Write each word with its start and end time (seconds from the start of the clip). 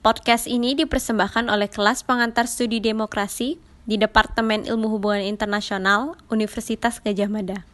Podcast 0.00 0.48
ini 0.48 0.72
dipersembahkan 0.72 1.52
oleh 1.52 1.68
kelas 1.68 2.08
pengantar 2.08 2.48
studi 2.48 2.80
demokrasi 2.80 3.60
di 3.84 4.00
Departemen 4.00 4.64
Ilmu 4.64 4.88
Hubungan 4.96 5.20
Internasional 5.20 6.16
Universitas 6.32 7.04
Gajah 7.04 7.28
Mada. 7.28 7.68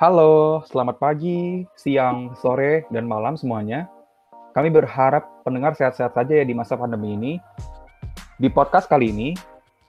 Halo, 0.00 0.64
selamat 0.72 0.96
pagi, 0.96 1.68
siang, 1.76 2.32
sore, 2.40 2.88
dan 2.88 3.04
malam 3.04 3.36
semuanya. 3.36 3.84
Kami 4.56 4.72
berharap 4.72 5.44
pendengar 5.44 5.76
sehat-sehat 5.76 6.16
saja 6.16 6.32
ya 6.32 6.48
di 6.48 6.56
masa 6.56 6.80
pandemi 6.80 7.12
ini. 7.12 7.32
Di 8.40 8.48
podcast 8.48 8.88
kali 8.88 9.12
ini, 9.12 9.36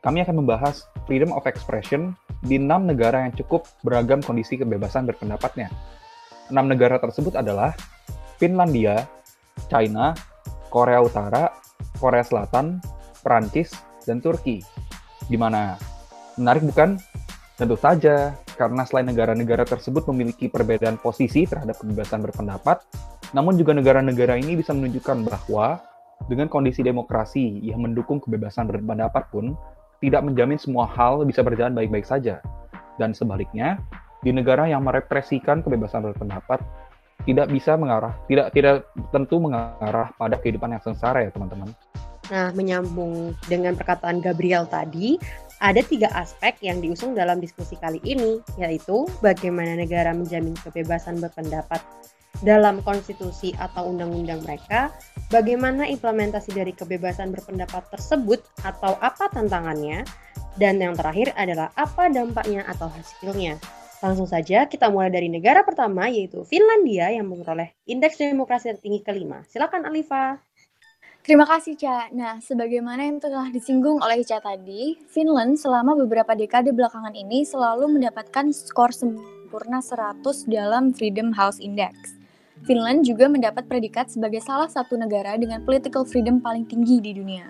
kami 0.04 0.20
akan 0.28 0.44
membahas 0.44 0.92
freedom 1.08 1.32
of 1.32 1.48
expression 1.48 2.12
di 2.44 2.60
enam 2.60 2.84
negara 2.84 3.24
yang 3.24 3.32
cukup 3.32 3.64
beragam 3.80 4.20
kondisi 4.20 4.60
kebebasan 4.60 5.08
berpendapatnya. 5.08 5.72
Enam 6.52 6.68
negara 6.68 7.00
tersebut 7.00 7.40
adalah 7.40 7.72
Finlandia, 8.36 9.08
China, 9.68 10.16
Korea 10.70 11.00
Utara, 11.02 11.52
Korea 11.98 12.24
Selatan, 12.24 12.80
Perancis, 13.24 13.72
dan 14.04 14.22
Turki. 14.22 14.62
Gimana? 15.32 15.80
Menarik 16.36 16.68
bukan? 16.68 17.00
Tentu 17.56 17.80
saja, 17.80 18.36
karena 18.60 18.84
selain 18.84 19.08
negara-negara 19.08 19.64
tersebut 19.64 20.04
memiliki 20.12 20.52
perbedaan 20.52 21.00
posisi 21.00 21.48
terhadap 21.48 21.80
kebebasan 21.80 22.20
berpendapat, 22.20 22.84
namun 23.32 23.56
juga 23.56 23.72
negara-negara 23.72 24.36
ini 24.40 24.60
bisa 24.60 24.76
menunjukkan 24.76 25.24
bahwa 25.24 25.80
dengan 26.28 26.48
kondisi 26.48 26.84
demokrasi 26.84 27.64
yang 27.64 27.84
mendukung 27.84 28.24
kebebasan 28.24 28.72
berpendapat 28.72 29.28
pun 29.32 29.56
tidak 30.00 30.24
menjamin 30.24 30.60
semua 30.60 30.88
hal 30.88 31.24
bisa 31.24 31.44
berjalan 31.44 31.76
baik-baik 31.76 32.08
saja. 32.08 32.40
Dan 32.96 33.12
sebaliknya, 33.12 33.80
di 34.24 34.32
negara 34.32 34.68
yang 34.68 34.88
merepresikan 34.88 35.60
kebebasan 35.64 36.08
berpendapat, 36.12 36.64
tidak 37.24 37.48
bisa 37.48 37.80
mengarah, 37.80 38.14
tidak 38.28 38.52
tidak 38.52 38.84
tentu 39.16 39.40
mengarah 39.40 40.12
pada 40.20 40.36
kehidupan 40.38 40.76
yang 40.76 40.84
sengsara 40.84 41.24
ya 41.24 41.32
teman-teman. 41.32 41.72
Nah, 42.34 42.50
menyambung 42.58 43.38
dengan 43.46 43.78
perkataan 43.78 44.18
Gabriel 44.18 44.66
tadi, 44.66 45.22
ada 45.62 45.80
tiga 45.86 46.10
aspek 46.18 46.58
yang 46.66 46.82
diusung 46.82 47.14
dalam 47.14 47.38
diskusi 47.38 47.78
kali 47.78 48.02
ini, 48.02 48.42
yaitu 48.58 49.06
bagaimana 49.22 49.78
negara 49.78 50.10
menjamin 50.12 50.58
kebebasan 50.66 51.22
berpendapat 51.22 51.80
dalam 52.44 52.84
konstitusi 52.84 53.56
atau 53.56 53.94
undang-undang 53.94 54.44
mereka, 54.44 54.92
bagaimana 55.32 55.88
implementasi 55.88 56.52
dari 56.52 56.76
kebebasan 56.76 57.32
berpendapat 57.32 57.88
tersebut 57.94 58.44
atau 58.66 59.00
apa 59.00 59.32
tantangannya, 59.32 60.04
dan 60.60 60.82
yang 60.82 60.98
terakhir 60.98 61.32
adalah 61.40 61.72
apa 61.80 62.12
dampaknya 62.12 62.68
atau 62.68 62.92
hasilnya. 62.92 63.56
Langsung 64.04 64.28
saja 64.28 64.68
kita 64.68 64.92
mulai 64.92 65.08
dari 65.08 65.32
negara 65.32 65.64
pertama 65.64 66.12
yaitu 66.12 66.44
Finlandia 66.44 67.14
yang 67.14 67.32
memperoleh 67.32 67.72
indeks 67.88 68.20
demokrasi 68.20 68.76
tertinggi 68.76 69.04
kelima. 69.06 69.44
Silakan 69.48 69.88
Alifa. 69.88 70.40
Terima 71.26 71.42
kasih, 71.50 71.74
Ca. 71.74 72.14
Nah, 72.14 72.38
sebagaimana 72.38 73.02
yang 73.02 73.18
telah 73.18 73.50
disinggung 73.50 73.98
oleh 73.98 74.22
Ca 74.22 74.38
tadi, 74.38 74.94
Finland 75.10 75.58
selama 75.58 75.98
beberapa 75.98 76.38
dekade 76.38 76.70
belakangan 76.70 77.18
ini 77.18 77.42
selalu 77.42 77.98
mendapatkan 77.98 78.54
skor 78.54 78.94
sempurna 78.94 79.82
100 79.82 80.22
dalam 80.46 80.94
Freedom 80.94 81.34
House 81.34 81.58
Index. 81.58 82.14
Finland 82.70 83.10
juga 83.10 83.26
mendapat 83.26 83.66
predikat 83.66 84.14
sebagai 84.14 84.40
salah 84.46 84.70
satu 84.70 85.02
negara 85.02 85.34
dengan 85.34 85.66
political 85.66 86.06
freedom 86.06 86.46
paling 86.46 86.70
tinggi 86.70 87.02
di 87.02 87.18
dunia. 87.18 87.50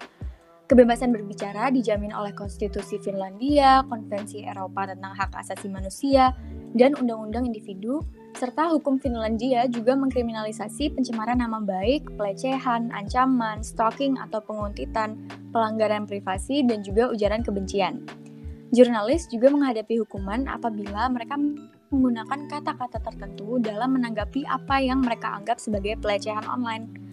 Kebebasan 0.66 1.13
berbicara 1.13 1.69
dijamin 1.69 2.09
oleh 2.09 2.33
Konstitusi 2.33 2.97
Finlandia, 2.97 3.85
Konvensi 3.85 4.41
Eropa 4.41 4.89
tentang 4.89 5.13
Hak 5.13 5.38
Asasi 5.38 5.69
Manusia, 5.69 6.33
dan 6.73 6.97
Undang-Undang 6.97 7.45
Individu, 7.45 8.02
serta 8.33 8.73
hukum 8.73 8.97
Finlandia 8.97 9.69
juga 9.69 9.94
mengkriminalisasi 9.94 10.97
pencemaran 10.97 11.38
nama 11.38 11.61
baik, 11.61 12.17
pelecehan, 12.17 12.89
ancaman, 12.97 13.61
stalking 13.61 14.17
atau 14.17 14.41
penguntitan, 14.41 15.22
pelanggaran 15.53 16.09
privasi, 16.09 16.66
dan 16.66 16.81
juga 16.81 17.13
ujaran 17.13 17.45
kebencian. 17.45 18.02
Jurnalis 18.73 19.29
juga 19.29 19.53
menghadapi 19.53 20.01
hukuman 20.01 20.50
apabila 20.50 21.06
mereka 21.13 21.38
menggunakan 21.94 22.50
kata-kata 22.50 23.06
tertentu 23.06 23.62
dalam 23.62 23.94
menanggapi 24.01 24.41
apa 24.50 24.81
yang 24.81 25.06
mereka 25.06 25.29
anggap 25.29 25.62
sebagai 25.62 26.01
pelecehan 26.01 26.44
online. 26.50 27.04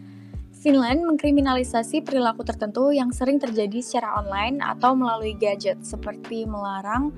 Finland 0.62 1.03
mengkriminalisasi 1.03 2.06
perilaku 2.06 2.47
tertentu 2.47 2.95
yang 2.95 3.11
sering 3.11 3.43
terjadi 3.43 3.83
secara 3.83 4.23
online 4.23 4.62
atau 4.62 4.95
melalui 4.95 5.34
gadget, 5.34 5.83
seperti 5.83 6.47
melarang 6.47 7.11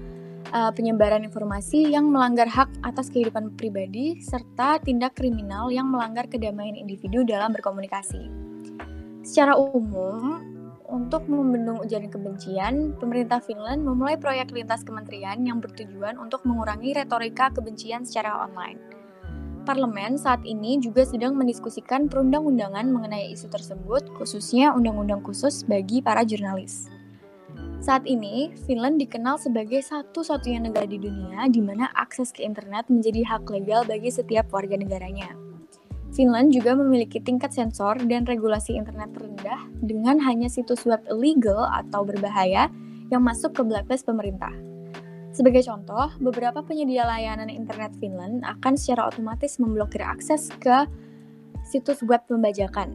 uh, 0.57 0.73
penyebaran 0.73 1.29
informasi 1.29 1.93
yang 1.93 2.09
melanggar 2.09 2.49
hak 2.49 2.73
atas 2.81 3.13
kehidupan 3.13 3.53
pribadi, 3.53 4.17
serta 4.25 4.81
tindak 4.81 5.13
kriminal 5.21 5.69
yang 5.69 5.93
melanggar 5.93 6.25
kedamaian 6.25 6.73
individu 6.73 7.21
dalam 7.21 7.53
berkomunikasi. 7.53 8.33
Secara 9.21 9.61
umum, 9.61 10.41
untuk 10.89 11.29
membendung 11.29 11.85
ujaran 11.85 12.09
kebencian, 12.09 12.97
pemerintah 12.97 13.45
Finland 13.45 13.85
memulai 13.85 14.17
proyek 14.17 14.57
lintas 14.57 14.81
kementerian 14.89 15.45
yang 15.45 15.61
bertujuan 15.61 16.17
untuk 16.17 16.41
mengurangi 16.49 16.97
retorika 16.97 17.53
kebencian 17.53 18.09
secara 18.09 18.41
online. 18.41 19.04
Parlemen 19.65 20.21
saat 20.21 20.45
ini 20.45 20.77
juga 20.77 21.09
sedang 21.09 21.33
mendiskusikan 21.41 22.13
perundang-undangan 22.13 22.85
mengenai 22.85 23.33
isu 23.33 23.49
tersebut, 23.49 24.13
khususnya 24.13 24.77
undang-undang 24.77 25.25
khusus 25.25 25.65
bagi 25.65 26.05
para 26.05 26.21
jurnalis. 26.21 26.93
Saat 27.81 28.05
ini, 28.05 28.53
Finland 28.69 29.01
dikenal 29.01 29.41
sebagai 29.41 29.81
satu-satunya 29.81 30.69
negara 30.69 30.85
di 30.85 31.01
dunia 31.01 31.49
di 31.49 31.65
mana 31.65 31.89
akses 31.97 32.29
ke 32.29 32.45
internet 32.45 32.93
menjadi 32.93 33.25
hak 33.25 33.49
legal 33.49 33.89
bagi 33.89 34.13
setiap 34.13 34.53
warga 34.53 34.77
negaranya. 34.77 35.33
Finland 36.13 36.53
juga 36.53 36.77
memiliki 36.77 37.17
tingkat 37.21 37.57
sensor 37.57 37.97
dan 38.05 38.29
regulasi 38.29 38.77
internet 38.77 39.17
rendah 39.17 39.65
dengan 39.81 40.21
hanya 40.21 40.47
situs 40.53 40.85
web 40.85 41.01
illegal 41.09 41.67
atau 41.73 42.05
berbahaya 42.05 42.69
yang 43.09 43.25
masuk 43.25 43.57
ke 43.57 43.65
blacklist 43.65 44.05
pemerintah. 44.05 44.74
Sebagai 45.35 45.67
contoh, 45.67 46.15
beberapa 46.23 46.63
penyedia 46.63 47.03
layanan 47.11 47.51
internet 47.51 47.91
Finland 47.99 48.47
akan 48.47 48.79
secara 48.79 49.11
otomatis 49.11 49.59
memblokir 49.59 49.99
akses 49.99 50.47
ke 50.63 50.87
situs 51.67 52.07
web 52.07 52.23
pembajakan. 52.31 52.95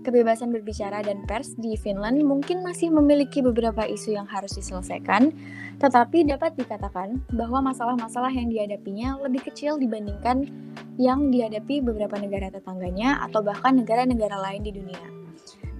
Kebebasan 0.00 0.50
berbicara 0.50 1.04
dan 1.04 1.22
pers 1.28 1.54
di 1.60 1.76
Finland 1.78 2.24
mungkin 2.26 2.66
masih 2.66 2.90
memiliki 2.90 3.38
beberapa 3.38 3.86
isu 3.86 4.16
yang 4.16 4.26
harus 4.26 4.56
diselesaikan, 4.58 5.30
tetapi 5.78 6.26
dapat 6.26 6.58
dikatakan 6.58 7.22
bahwa 7.36 7.62
masalah-masalah 7.70 8.32
yang 8.32 8.50
dihadapinya 8.50 9.20
lebih 9.22 9.46
kecil 9.46 9.78
dibandingkan 9.78 10.48
yang 10.98 11.30
dihadapi 11.30 11.84
beberapa 11.84 12.16
negara 12.16 12.50
tetangganya 12.50 13.22
atau 13.28 13.44
bahkan 13.44 13.76
negara-negara 13.78 14.40
lain 14.40 14.64
di 14.64 14.72
dunia. 14.72 15.04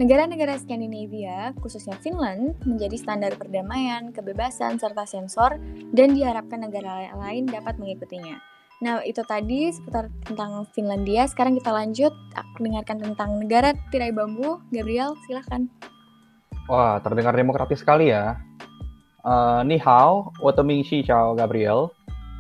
Negara-negara 0.01 0.57
Skandinavia, 0.57 1.53
khususnya 1.61 1.93
Finland, 2.01 2.57
menjadi 2.65 2.97
standar 2.97 3.37
perdamaian, 3.37 4.17
kebebasan, 4.17 4.81
serta 4.81 5.05
sensor, 5.05 5.61
dan 5.93 6.17
diharapkan 6.17 6.57
negara 6.57 7.13
lain 7.21 7.45
dapat 7.45 7.77
mengikutinya. 7.77 8.41
Nah, 8.81 9.05
itu 9.05 9.21
tadi 9.29 9.69
seputar 9.69 10.09
tentang 10.25 10.65
Finlandia. 10.73 11.29
Sekarang 11.29 11.53
kita 11.61 11.69
lanjut 11.69 12.17
dengarkan 12.57 12.97
tentang 12.97 13.45
negara 13.45 13.77
tirai 13.93 14.09
bambu. 14.09 14.65
Gabriel, 14.73 15.21
silahkan. 15.29 15.69
Wah, 16.65 16.97
terdengar 17.05 17.37
demokratis 17.37 17.85
sekali 17.85 18.09
ya. 18.09 18.41
Uh, 19.21 19.61
ni 19.69 19.77
hao, 19.77 20.33
Shi 20.81 21.05
Chao 21.05 21.37
Gabriel. 21.37 21.93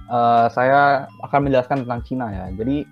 Uh, 0.09 0.49
saya 0.49 1.13
akan 1.29 1.45
menjelaskan 1.45 1.85
tentang 1.85 2.01
Cina 2.09 2.33
ya. 2.33 2.49
Jadi, 2.57 2.89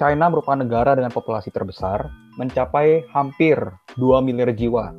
China 0.00 0.32
merupakan 0.32 0.56
negara 0.56 0.96
dengan 0.96 1.12
populasi 1.12 1.52
terbesar, 1.52 2.08
mencapai 2.36 3.04
hampir 3.12 3.56
2 3.96 4.20
miliar 4.24 4.52
jiwa. 4.52 4.92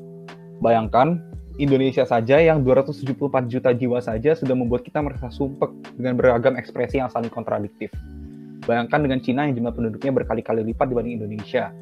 Bayangkan, 0.61 1.21
Indonesia 1.57 2.05
saja 2.05 2.37
yang 2.37 2.61
274 2.61 3.49
juta 3.49 3.73
jiwa 3.73 3.97
saja 3.97 4.37
sudah 4.37 4.53
membuat 4.53 4.85
kita 4.85 5.01
merasa 5.01 5.33
sumpek 5.33 5.73
dengan 5.97 6.13
beragam 6.13 6.53
ekspresi 6.53 7.01
yang 7.01 7.09
saling 7.09 7.33
kontradiktif. 7.33 7.89
Bayangkan 8.69 9.01
dengan 9.01 9.17
Cina 9.25 9.49
yang 9.49 9.57
jumlah 9.57 9.73
penduduknya 9.73 10.11
berkali-kali 10.21 10.61
lipat 10.73 10.85
dibanding 10.91 11.17
Indonesia. 11.17 11.73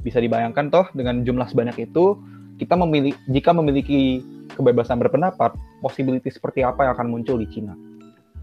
Bisa 0.00 0.16
dibayangkan 0.16 0.72
toh 0.72 0.86
dengan 0.96 1.28
jumlah 1.28 1.44
sebanyak 1.44 1.92
itu, 1.92 2.16
kita 2.56 2.72
memilih, 2.78 3.12
jika 3.28 3.52
memiliki 3.52 4.24
kebebasan 4.56 4.96
berpendapat, 4.96 5.56
possibility 5.84 6.32
seperti 6.32 6.64
apa 6.64 6.88
yang 6.88 6.92
akan 6.96 7.08
muncul 7.12 7.36
di 7.36 7.48
Cina. 7.52 7.76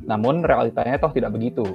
Namun 0.05 0.45
realitanya 0.45 1.01
toh 1.01 1.11
tidak 1.13 1.33
begitu. 1.33 1.65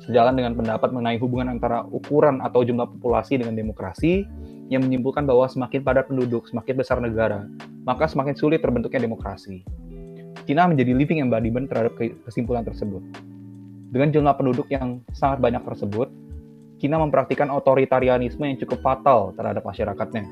Sejalan 0.00 0.32
dengan 0.32 0.56
pendapat 0.56 0.96
mengenai 0.96 1.20
hubungan 1.20 1.52
antara 1.52 1.84
ukuran 1.84 2.40
atau 2.40 2.64
jumlah 2.64 2.88
populasi 2.96 3.36
dengan 3.36 3.52
demokrasi, 3.52 4.24
yang 4.70 4.86
menyimpulkan 4.86 5.26
bahwa 5.26 5.44
semakin 5.50 5.82
padat 5.82 6.08
penduduk, 6.08 6.46
semakin 6.46 6.74
besar 6.78 7.02
negara, 7.02 7.44
maka 7.84 8.06
semakin 8.06 8.32
sulit 8.38 8.62
terbentuknya 8.62 9.02
demokrasi. 9.02 9.66
Cina 10.46 10.70
menjadi 10.70 10.94
living 10.94 11.20
embodiment 11.20 11.66
terhadap 11.68 11.98
kesimpulan 12.24 12.62
tersebut. 12.62 13.02
Dengan 13.90 14.14
jumlah 14.14 14.34
penduduk 14.38 14.70
yang 14.70 15.02
sangat 15.10 15.42
banyak 15.42 15.60
tersebut, 15.66 16.08
Cina 16.80 16.96
mempraktikkan 16.96 17.52
otoritarianisme 17.52 18.40
yang 18.46 18.56
cukup 18.56 18.80
fatal 18.80 19.36
terhadap 19.36 19.66
masyarakatnya. 19.68 20.24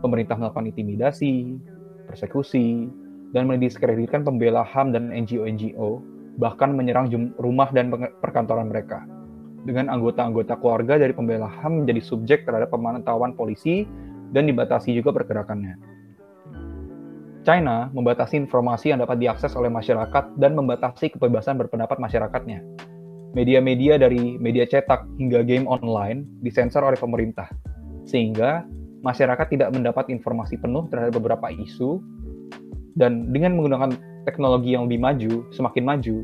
Pemerintah 0.00 0.38
melakukan 0.40 0.70
intimidasi, 0.70 1.60
persekusi, 2.08 2.88
dan 3.34 3.50
mendiskreditkan 3.50 4.22
pembela 4.22 4.62
HAM 4.62 4.94
dan 4.94 5.10
NGO-NGO 5.10 6.13
bahkan 6.36 6.74
menyerang 6.74 7.10
rumah 7.38 7.70
dan 7.70 7.92
perkantoran 8.20 8.68
mereka. 8.70 9.06
dengan 9.64 9.88
anggota-anggota 9.88 10.60
keluarga 10.60 11.00
dari 11.00 11.16
pembela 11.16 11.48
HAM 11.48 11.84
menjadi 11.84 12.00
subjek 12.04 12.44
terhadap 12.44 12.70
pemantauan 12.70 13.32
polisi 13.32 13.88
dan 14.30 14.44
dibatasi 14.44 14.92
juga 14.92 15.10
pergerakannya. 15.16 15.80
China 17.44 17.92
membatasi 17.92 18.40
informasi 18.40 18.92
yang 18.92 19.04
dapat 19.04 19.20
diakses 19.20 19.52
oleh 19.52 19.68
masyarakat 19.68 20.36
dan 20.40 20.56
membatasi 20.56 21.12
kebebasan 21.12 21.60
berpendapat 21.60 22.00
masyarakatnya. 22.00 22.64
Media-media 23.36 24.00
dari 24.00 24.40
media 24.40 24.64
cetak 24.64 25.04
hingga 25.20 25.44
game 25.44 25.68
online 25.68 26.24
disensor 26.40 26.80
oleh 26.86 26.96
pemerintah, 26.96 27.50
sehingga 28.08 28.64
masyarakat 29.04 29.44
tidak 29.52 29.74
mendapat 29.76 30.08
informasi 30.08 30.56
penuh 30.56 30.88
terhadap 30.88 31.20
beberapa 31.20 31.52
isu, 31.52 32.00
dan 32.96 33.28
dengan 33.28 33.58
menggunakan 33.60 33.92
teknologi 34.24 34.72
yang 34.72 34.88
lebih 34.88 35.00
maju, 35.00 35.32
semakin 35.52 35.84
maju, 35.84 36.16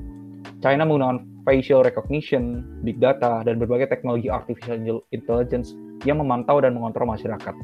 China 0.61 0.85
menggunakan 0.85 1.25
facial 1.45 1.81
recognition, 1.85 2.65
big 2.85 3.01
data, 3.01 3.41
dan 3.45 3.57
berbagai 3.57 3.89
teknologi 3.89 4.29
artificial 4.29 5.01
intelligence 5.13 5.73
yang 6.05 6.21
memantau 6.21 6.61
dan 6.61 6.77
mengontrol 6.77 7.09
masyarakat. 7.09 7.55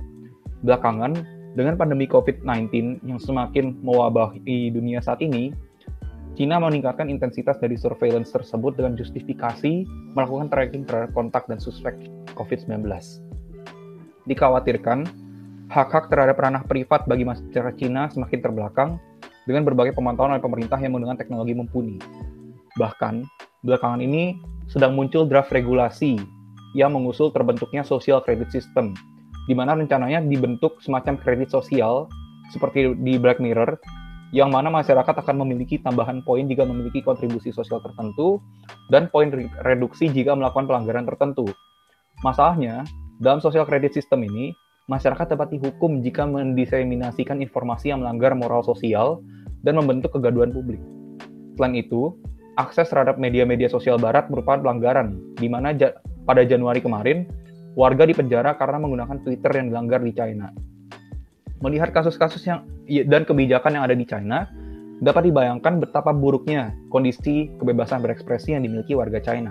Belakangan, 0.65 1.13
dengan 1.57 1.77
pandemi 1.81 2.05
COVID-19 2.05 3.01
yang 3.05 3.21
semakin 3.21 3.81
mewabah 3.81 4.37
di 4.45 4.69
dunia 4.69 5.01
saat 5.01 5.25
ini, 5.25 5.53
China 6.37 6.61
meningkatkan 6.61 7.09
intensitas 7.09 7.57
dari 7.57 7.81
surveillance 7.81 8.29
tersebut 8.29 8.77
dengan 8.77 8.93
justifikasi 8.93 9.89
melakukan 10.13 10.53
tracking 10.53 10.85
terhadap 10.85 11.17
kontak 11.17 11.49
dan 11.49 11.57
suspek 11.57 11.97
COVID-19. 12.37 12.85
Dikhawatirkan, 14.29 15.09
hak-hak 15.73 16.13
terhadap 16.13 16.37
ranah 16.37 16.61
privat 16.69 17.09
bagi 17.09 17.25
masyarakat 17.25 17.75
China 17.81 18.13
semakin 18.13 18.41
terbelakang 18.45 18.91
dengan 19.47 19.63
berbagai 19.63 19.95
pemantauan 19.95 20.37
oleh 20.37 20.43
pemerintah 20.43 20.77
yang 20.83 20.93
menggunakan 20.99 21.17
teknologi 21.17 21.55
mumpuni. 21.55 21.97
Bahkan, 22.77 23.25
belakangan 23.65 24.03
ini 24.05 24.37
sedang 24.69 24.93
muncul 24.99 25.25
draft 25.25 25.55
regulasi 25.55 26.19
yang 26.77 26.93
mengusul 26.93 27.33
terbentuknya 27.33 27.87
social 27.87 28.21
credit 28.21 28.53
system 28.53 28.93
di 29.47 29.55
mana 29.55 29.79
rencananya 29.79 30.21
dibentuk 30.21 30.83
semacam 30.83 31.17
kredit 31.17 31.49
sosial 31.49 32.11
seperti 32.51 32.99
di 32.99 33.17
Black 33.17 33.39
Mirror 33.39 33.79
yang 34.35 34.51
mana 34.51 34.69
masyarakat 34.69 35.23
akan 35.23 35.47
memiliki 35.47 35.79
tambahan 35.79 36.21
poin 36.27 36.51
jika 36.51 36.67
memiliki 36.67 36.99
kontribusi 36.99 37.55
sosial 37.55 37.79
tertentu 37.79 38.43
dan 38.91 39.07
poin 39.09 39.31
reduksi 39.63 40.11
jika 40.11 40.35
melakukan 40.35 40.67
pelanggaran 40.67 41.07
tertentu. 41.07 41.47
Masalahnya, 42.27 42.83
dalam 43.23 43.39
social 43.39 43.63
credit 43.65 43.95
system 43.95 44.27
ini, 44.27 44.51
masyarakat 44.87 45.35
dapat 45.35 45.59
dihukum 45.59 45.99
jika 46.03 46.25
mendiseminasikan 46.27 47.43
informasi 47.43 47.91
yang 47.91 48.03
melanggar 48.03 48.39
moral 48.39 48.63
sosial 48.63 49.23
dan 49.67 49.75
membentuk 49.75 50.15
kegaduhan 50.15 50.55
publik. 50.55 50.79
Selain 51.59 51.75
itu, 51.75 52.15
akses 52.55 52.87
terhadap 52.87 53.19
media-media 53.19 53.67
sosial 53.67 53.99
barat 53.99 54.31
merupakan 54.31 54.63
pelanggaran, 54.63 55.19
di 55.37 55.51
mana 55.51 55.75
ja 55.75 55.91
pada 56.23 56.47
Januari 56.47 56.79
kemarin, 56.79 57.27
warga 57.75 58.07
dipenjara 58.07 58.55
karena 58.55 58.79
menggunakan 58.79 59.19
Twitter 59.27 59.51
yang 59.59 59.75
dilanggar 59.75 60.01
di 60.07 60.13
China. 60.15 60.55
Melihat 61.67 61.91
kasus-kasus 61.91 62.47
yang 62.47 62.63
iya, 62.87 63.03
dan 63.03 63.27
kebijakan 63.27 63.81
yang 63.81 63.85
ada 63.91 63.97
di 63.99 64.07
China, 64.07 64.47
dapat 65.03 65.29
dibayangkan 65.29 65.83
betapa 65.83 66.15
buruknya 66.15 66.73
kondisi 66.95 67.51
kebebasan 67.59 68.07
berekspresi 68.07 68.55
yang 68.55 68.63
dimiliki 68.63 68.95
warga 68.95 69.19
China. 69.19 69.51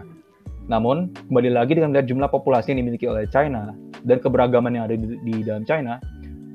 Namun, 0.65 1.13
kembali 1.29 1.51
lagi 1.53 1.77
dengan 1.77 1.93
melihat 1.93 2.09
jumlah 2.09 2.29
populasi 2.31 2.73
yang 2.73 2.87
dimiliki 2.87 3.05
oleh 3.05 3.29
China 3.29 3.75
dan 4.05 4.21
keberagaman 4.21 4.77
yang 4.77 4.85
ada 4.85 4.95
di, 4.95 5.17
di 5.25 5.41
dalam 5.41 5.65
China, 5.65 5.97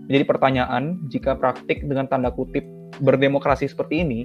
menjadi 0.06 0.24
pertanyaan 0.26 1.02
jika 1.10 1.34
praktik 1.34 1.82
dengan 1.84 2.06
tanda 2.06 2.30
kutip 2.30 2.62
berdemokrasi 3.02 3.66
seperti 3.70 4.06
ini 4.06 4.20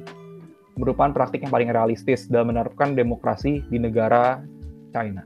merupakan 0.76 1.12
praktik 1.16 1.44
yang 1.44 1.52
paling 1.52 1.72
realistis 1.72 2.28
dalam 2.28 2.52
menerapkan 2.52 2.94
demokrasi 2.94 3.64
di 3.72 3.78
negara 3.80 4.44
China. 4.92 5.24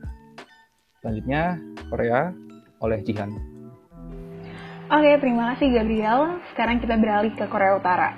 Selanjutnya, 1.02 1.58
Korea 1.90 2.30
oleh 2.80 3.00
Jihan. 3.02 3.34
Oke, 4.90 5.10
terima 5.22 5.54
kasih 5.54 5.70
Gabriel. 5.70 6.42
Sekarang 6.50 6.82
kita 6.82 6.98
beralih 6.98 7.32
ke 7.34 7.46
Korea 7.46 7.78
Utara. 7.78 8.10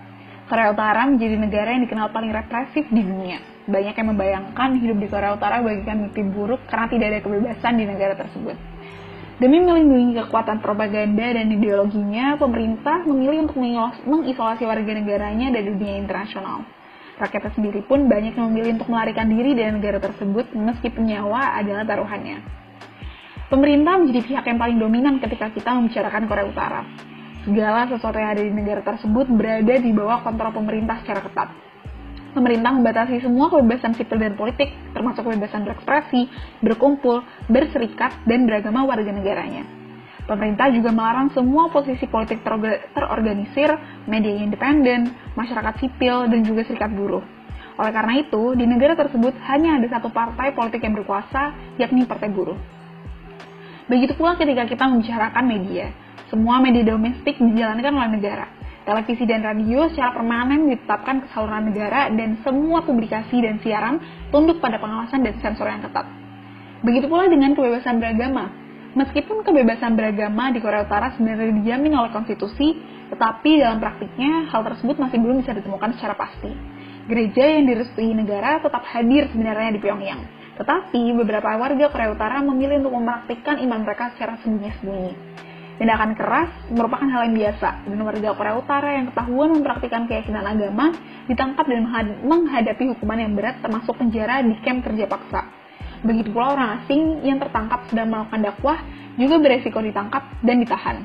Korea 0.48 0.72
Utara 0.72 1.04
menjadi 1.04 1.36
negara 1.36 1.68
yang 1.72 1.84
dikenal 1.84 2.12
paling 2.12 2.32
represif 2.32 2.84
di 2.88 3.02
dunia. 3.04 3.38
Banyak 3.68 3.94
yang 3.94 4.08
membayangkan 4.16 4.70
hidup 4.80 4.98
di 4.98 5.06
Korea 5.08 5.36
Utara 5.36 5.62
bagikan 5.62 6.08
mimpi 6.08 6.24
buruk 6.26 6.60
karena 6.66 6.88
tidak 6.90 7.06
ada 7.12 7.20
kebebasan 7.22 7.72
di 7.78 7.84
negara 7.86 8.14
tersebut. 8.18 8.71
Demi 9.42 9.58
melindungi 9.58 10.14
kekuatan 10.22 10.62
propaganda 10.62 11.34
dan 11.34 11.50
ideologinya, 11.50 12.38
pemerintah 12.38 13.02
memilih 13.02 13.50
untuk 13.50 13.58
mengisolasi 14.06 14.62
warga 14.62 14.94
negaranya 14.94 15.50
dari 15.50 15.66
dunia 15.66 15.98
internasional. 15.98 16.62
Rakyatnya 17.18 17.50
sendiri 17.58 17.82
pun 17.82 18.06
banyak 18.06 18.38
yang 18.38 18.54
memilih 18.54 18.78
untuk 18.78 18.94
melarikan 18.94 19.26
diri 19.26 19.58
dari 19.58 19.74
negara 19.74 19.98
tersebut 19.98 20.54
meskipun 20.54 21.10
nyawa 21.10 21.58
adalah 21.58 21.82
taruhannya. 21.82 22.38
Pemerintah 23.50 23.98
menjadi 23.98 24.30
pihak 24.30 24.44
yang 24.46 24.62
paling 24.62 24.78
dominan 24.78 25.18
ketika 25.18 25.50
kita 25.50 25.74
membicarakan 25.74 26.22
Korea 26.30 26.46
Utara. 26.46 26.80
Segala 27.42 27.90
sesuatu 27.90 28.22
yang 28.22 28.38
ada 28.38 28.42
di 28.46 28.52
negara 28.54 28.86
tersebut 28.86 29.26
berada 29.26 29.74
di 29.74 29.90
bawah 29.90 30.22
kontrol 30.22 30.54
pemerintah 30.54 31.02
secara 31.02 31.18
ketat. 31.18 31.50
Pemerintah 32.32 32.72
membatasi 32.72 33.20
semua 33.20 33.52
kebebasan 33.52 33.92
sipil 33.92 34.16
dan 34.16 34.32
politik, 34.32 34.72
termasuk 34.96 35.28
kebebasan 35.28 35.68
berekspresi, 35.68 36.32
berkumpul, 36.64 37.20
berserikat, 37.52 38.16
dan 38.24 38.48
beragama 38.48 38.88
warga 38.88 39.12
negaranya. 39.12 39.68
Pemerintah 40.24 40.72
juga 40.72 40.94
melarang 40.96 41.28
semua 41.36 41.68
posisi 41.68 42.08
politik 42.08 42.40
terorganisir, 42.96 43.76
media 44.08 44.32
independen, 44.38 45.12
masyarakat 45.36 45.76
sipil, 45.82 46.24
dan 46.30 46.40
juga 46.40 46.64
serikat 46.64 46.88
buruh. 46.94 47.20
Oleh 47.76 47.92
karena 47.92 48.14
itu, 48.20 48.56
di 48.56 48.64
negara 48.68 48.96
tersebut 48.96 49.32
hanya 49.48 49.80
ada 49.80 49.88
satu 49.98 50.08
partai 50.08 50.56
politik 50.56 50.84
yang 50.84 50.96
berkuasa, 50.96 51.52
yakni 51.80 52.04
Partai 52.04 52.28
Buruh. 52.28 52.56
Begitu 53.88 54.12
pula 54.14 54.36
ketika 54.36 54.68
kita 54.68 54.84
membicarakan 54.88 55.44
media. 55.44 55.90
Semua 56.28 56.60
media 56.64 56.84
domestik 56.96 57.36
dijalankan 57.36 57.92
oleh 57.92 58.10
negara. 58.16 58.46
Televisi 58.82 59.22
dan 59.30 59.46
radio 59.46 59.86
secara 59.90 60.10
permanen 60.10 60.66
ditetapkan 60.66 61.22
ke 61.22 61.26
saluran 61.30 61.70
negara 61.70 62.10
dan 62.10 62.42
semua 62.42 62.82
publikasi 62.82 63.38
dan 63.38 63.62
siaran 63.62 64.02
tunduk 64.34 64.58
pada 64.58 64.82
pengawasan 64.82 65.22
dan 65.22 65.38
sensor 65.38 65.70
yang 65.70 65.82
ketat. 65.86 66.06
Begitu 66.82 67.06
pula 67.06 67.30
dengan 67.30 67.54
kebebasan 67.54 68.02
beragama. 68.02 68.50
Meskipun 68.92 69.46
kebebasan 69.46 69.94
beragama 69.94 70.50
di 70.50 70.58
Korea 70.58 70.84
Utara 70.84 71.14
sebenarnya 71.14 71.54
dijamin 71.62 71.94
oleh 71.94 72.10
konstitusi, 72.10 72.76
tetapi 73.08 73.62
dalam 73.62 73.78
praktiknya 73.78 74.50
hal 74.50 74.66
tersebut 74.66 74.98
masih 74.98 75.16
belum 75.22 75.46
bisa 75.46 75.54
ditemukan 75.56 75.96
secara 75.96 76.18
pasti. 76.18 76.50
Gereja 77.06 77.44
yang 77.54 77.70
direstui 77.70 78.12
negara 78.12 78.60
tetap 78.60 78.82
hadir 78.84 79.30
sebenarnya 79.30 79.72
di 79.74 79.80
Pyongyang 79.80 80.42
tetapi 80.52 81.16
beberapa 81.16 81.56
warga 81.56 81.88
Korea 81.88 82.12
Utara 82.12 82.44
memilih 82.44 82.84
untuk 82.84 82.94
mempraktikkan 83.00 83.56
iman 83.64 83.82
mereka 83.82 84.12
secara 84.14 84.36
sembunyi-sembunyi. 84.44 85.12
Tindakan 85.80 86.12
keras 86.14 86.50
merupakan 86.68 87.08
hal 87.08 87.32
yang 87.32 87.36
biasa, 87.36 87.68
dan 87.88 87.98
warga 88.04 88.30
Korea 88.36 88.54
Utara 88.60 88.90
yang 89.00 89.06
ketahuan 89.08 89.48
mempraktikkan 89.56 90.04
keyakinan 90.04 90.44
agama 90.44 90.92
ditangkap 91.26 91.64
dan 91.64 91.88
menghadapi 92.22 92.84
hukuman 92.92 93.18
yang 93.18 93.32
berat 93.32 93.56
termasuk 93.64 93.96
penjara 93.96 94.44
di 94.44 94.52
kamp 94.60 94.84
kerja 94.84 95.08
paksa. 95.08 95.48
Begitu 96.02 96.34
pula 96.34 96.54
orang 96.58 96.68
asing 96.82 97.22
yang 97.24 97.38
tertangkap 97.38 97.86
sedang 97.88 98.10
melakukan 98.10 98.42
dakwah 98.42 98.78
juga 99.16 99.38
beresiko 99.38 99.78
ditangkap 99.80 100.22
dan 100.42 100.56
ditahan. 100.60 100.96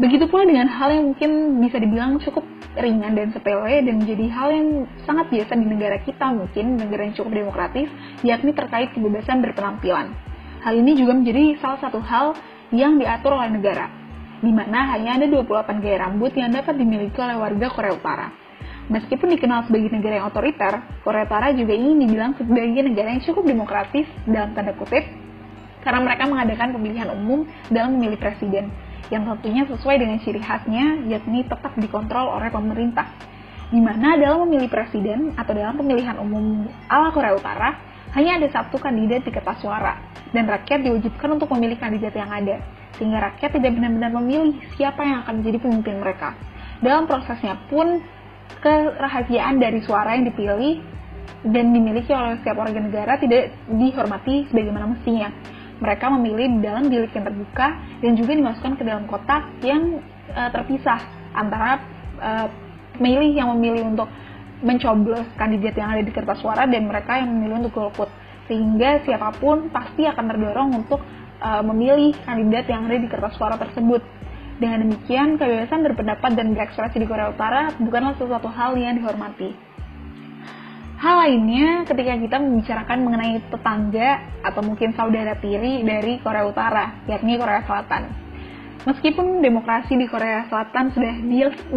Begitu 0.00 0.24
pula 0.32 0.48
dengan 0.48 0.68
hal 0.68 0.88
yang 0.96 1.12
mungkin 1.12 1.60
bisa 1.60 1.76
dibilang 1.76 2.16
cukup 2.24 2.44
ringan 2.78 3.12
dan 3.18 3.34
sepele 3.34 3.84
dan 3.84 4.00
menjadi 4.00 4.26
hal 4.32 4.48
yang 4.48 4.68
sangat 5.04 5.28
biasa 5.28 5.52
di 5.58 5.66
negara 5.68 6.00
kita 6.00 6.32
mungkin, 6.32 6.80
negara 6.80 7.02
yang 7.04 7.14
cukup 7.18 7.32
demokratis, 7.34 7.88
yakni 8.24 8.56
terkait 8.56 8.94
kebebasan 8.96 9.44
berpenampilan. 9.44 10.14
Hal 10.64 10.76
ini 10.76 10.96
juga 10.96 11.16
menjadi 11.16 11.56
salah 11.60 11.80
satu 11.84 12.00
hal 12.00 12.32
yang 12.70 12.98
diatur 12.98 13.34
oleh 13.34 13.50
negara, 13.50 13.90
di 14.38 14.50
mana 14.54 14.94
hanya 14.94 15.18
ada 15.18 15.26
28 15.26 15.82
gaya 15.82 16.06
rambut 16.06 16.32
yang 16.34 16.50
dapat 16.54 16.74
dimiliki 16.78 17.18
oleh 17.18 17.36
warga 17.38 17.66
Korea 17.70 17.94
Utara. 17.94 18.28
Meskipun 18.90 19.30
dikenal 19.30 19.70
sebagai 19.70 19.94
negara 19.94 20.18
yang 20.18 20.26
otoriter, 20.26 20.82
Korea 21.06 21.22
Utara 21.22 21.54
juga 21.54 21.74
ingin 21.74 22.02
dibilang 22.02 22.34
sebagai 22.34 22.82
negara 22.82 23.14
yang 23.14 23.22
cukup 23.22 23.46
demokratis 23.46 24.06
dalam 24.26 24.50
tanda 24.54 24.74
kutip, 24.74 25.06
karena 25.86 26.00
mereka 26.02 26.26
mengadakan 26.26 26.74
pemilihan 26.74 27.08
umum 27.14 27.46
dalam 27.70 27.94
memilih 27.94 28.18
presiden 28.18 28.70
yang 29.10 29.26
tentunya 29.26 29.66
sesuai 29.66 29.96
dengan 29.98 30.18
ciri 30.22 30.38
khasnya, 30.38 31.06
yakni 31.10 31.42
tetap 31.42 31.74
dikontrol 31.74 32.30
oleh 32.30 32.50
pemerintah. 32.50 33.10
Di 33.70 33.78
mana 33.78 34.18
dalam 34.18 34.46
memilih 34.50 34.66
presiden 34.66 35.34
atau 35.38 35.54
dalam 35.54 35.78
pemilihan 35.78 36.18
umum 36.18 36.66
ala 36.90 37.14
Korea 37.14 37.34
Utara, 37.38 37.78
hanya 38.14 38.42
ada 38.42 38.48
satu 38.50 38.82
kandidat 38.82 39.22
di 39.22 39.30
kertas 39.30 39.62
suara, 39.62 40.09
dan 40.30 40.44
rakyat 40.46 40.86
diwajibkan 40.86 41.38
untuk 41.38 41.50
memilih 41.56 41.78
kandidat 41.78 42.14
yang 42.14 42.30
ada, 42.30 42.62
sehingga 42.96 43.18
rakyat 43.30 43.50
tidak 43.58 43.70
benar-benar 43.74 44.10
memilih 44.22 44.54
siapa 44.78 45.02
yang 45.02 45.26
akan 45.26 45.42
menjadi 45.42 45.58
pemimpin 45.62 45.96
mereka. 45.98 46.38
Dalam 46.80 47.04
prosesnya 47.10 47.58
pun, 47.68 48.00
kerahasiaan 48.58 49.62
dari 49.62 49.80
suara 49.82 50.14
yang 50.18 50.26
dipilih 50.30 50.82
dan 51.46 51.72
dimiliki 51.72 52.12
oleh 52.12 52.40
setiap 52.42 52.60
warga 52.60 52.80
negara 52.82 53.16
tidak 53.16 53.54
dihormati 53.70 54.50
sebagaimana 54.52 54.92
mestinya 54.92 55.32
mereka 55.80 56.12
memilih 56.12 56.60
dalam 56.60 56.92
bilik 56.92 57.08
yang 57.16 57.24
terbuka 57.24 57.68
dan 58.04 58.12
juga 58.14 58.32
dimasukkan 58.36 58.74
ke 58.76 58.84
dalam 58.84 59.08
kotak 59.08 59.48
yang 59.64 60.04
uh, 60.36 60.50
terpisah 60.52 61.00
antara 61.32 61.80
uh, 62.20 62.46
yang 63.00 63.56
memilih 63.56 63.96
untuk 63.96 64.08
mencoblos 64.60 65.24
kandidat 65.40 65.72
yang 65.72 65.88
ada 65.96 66.04
di 66.04 66.12
kertas 66.12 66.36
suara 66.44 66.68
dan 66.68 66.84
mereka 66.84 67.16
yang 67.16 67.32
memilih 67.32 67.64
untuk 67.64 67.72
golput. 67.80 68.12
Sehingga 68.50 69.06
siapa 69.06 69.38
pun 69.38 69.70
pasti 69.70 70.02
akan 70.02 70.26
terdorong 70.26 70.70
untuk 70.74 70.98
uh, 71.38 71.62
memilih 71.62 72.18
kandidat 72.26 72.66
yang 72.66 72.90
ada 72.90 72.98
di 72.98 73.06
kertas 73.06 73.38
suara 73.38 73.54
tersebut. 73.54 74.02
Dengan 74.58 74.84
demikian, 74.84 75.38
kebebasan 75.38 75.86
berpendapat 75.86 76.34
dan 76.34 76.52
berekspresi 76.52 76.98
di 76.98 77.06
Korea 77.06 77.30
Utara 77.30 77.72
bukanlah 77.78 78.18
sesuatu 78.18 78.50
hal 78.50 78.74
yang 78.76 78.98
dihormati. 78.98 79.54
Hal 81.00 81.16
lainnya 81.16 81.88
ketika 81.88 82.12
kita 82.12 82.36
membicarakan 82.36 82.98
mengenai 83.00 83.40
tetangga 83.48 84.20
atau 84.44 84.60
mungkin 84.60 84.92
saudara 84.92 85.32
tiri 85.40 85.80
dari 85.80 86.20
Korea 86.20 86.44
Utara, 86.44 87.08
yakni 87.08 87.40
Korea 87.40 87.64
Selatan. 87.64 88.12
Meskipun 88.84 89.40
demokrasi 89.40 89.96
di 89.96 90.04
Korea 90.04 90.44
Selatan 90.52 90.92
sudah 90.92 91.14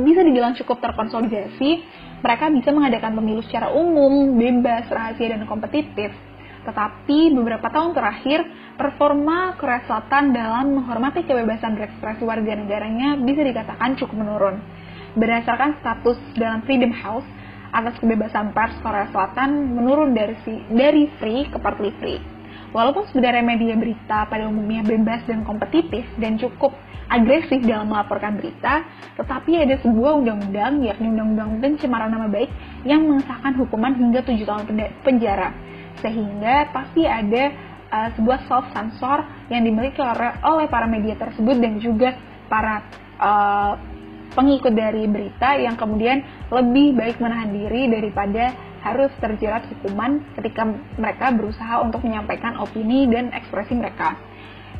bisa 0.04 0.22
dibilang 0.28 0.60
cukup 0.60 0.84
terkonsolidasi, 0.84 1.70
mereka 2.20 2.52
bisa 2.52 2.76
mengadakan 2.76 3.16
pemilu 3.16 3.40
secara 3.48 3.72
umum, 3.72 4.36
bebas, 4.36 4.92
rahasia, 4.92 5.36
dan 5.36 5.48
kompetitif. 5.48 6.12
Tetapi 6.64 7.36
beberapa 7.36 7.68
tahun 7.68 7.92
terakhir, 7.92 8.48
performa 8.80 9.56
Korea 9.60 9.84
Selatan 9.84 10.32
dalam 10.32 10.80
menghormati 10.80 11.28
kebebasan 11.28 11.76
berekspresi 11.76 12.24
warga 12.24 12.56
negaranya 12.56 13.20
bisa 13.20 13.44
dikatakan 13.44 14.00
cukup 14.00 14.24
menurun. 14.24 14.56
Berdasarkan 15.14 15.78
status 15.84 16.18
dalam 16.40 16.66
Freedom 16.66 16.90
House, 16.90 17.28
atas 17.74 17.98
kebebasan 17.98 18.54
pers 18.54 18.78
Korea 18.80 19.10
Selatan 19.10 19.74
menurun 19.74 20.14
dari 20.14 20.38
dari 20.70 21.10
free 21.18 21.50
ke 21.50 21.58
partly 21.58 21.92
free. 21.98 22.22
Walaupun 22.74 23.06
sebenarnya 23.14 23.46
media 23.46 23.78
berita 23.78 24.26
pada 24.26 24.50
umumnya 24.50 24.82
bebas 24.82 25.22
dan 25.30 25.46
kompetitif 25.46 26.06
dan 26.18 26.42
cukup 26.42 26.74
agresif 27.06 27.62
dalam 27.62 27.94
melaporkan 27.94 28.42
berita, 28.42 28.82
tetapi 29.14 29.62
ada 29.62 29.78
sebuah 29.86 30.18
undang-undang, 30.18 30.82
yakni 30.82 31.14
Undang-Undang 31.14 31.62
Pencemaran 31.62 32.10
Nama 32.10 32.26
Baik, 32.34 32.50
yang 32.82 33.06
mengesahkan 33.06 33.54
hukuman 33.62 33.94
hingga 33.94 34.26
7 34.26 34.42
tahun 34.42 34.66
penjara. 35.06 35.54
Sehingga 36.02 36.72
pasti 36.74 37.06
ada 37.06 37.54
uh, 37.94 38.10
sebuah 38.18 38.50
self-sensor 38.50 39.50
yang 39.54 39.62
dimiliki 39.62 40.02
oleh 40.42 40.68
para 40.72 40.90
media 40.90 41.14
tersebut 41.20 41.60
dan 41.62 41.78
juga 41.78 42.18
para 42.50 42.82
uh, 43.22 43.74
pengikut 44.34 44.74
dari 44.74 45.06
berita 45.06 45.56
yang 45.62 45.78
kemudian 45.78 46.26
lebih 46.50 46.98
baik 46.98 47.22
menahan 47.22 47.54
diri 47.54 47.90
daripada 47.90 48.54
harus 48.84 49.14
terjerat 49.22 49.64
hukuman 49.72 50.20
ketika 50.36 50.68
mereka 51.00 51.32
berusaha 51.32 51.80
untuk 51.86 52.04
menyampaikan 52.04 52.60
opini 52.60 53.08
dan 53.08 53.32
ekspresi 53.32 53.78
mereka. 53.78 54.20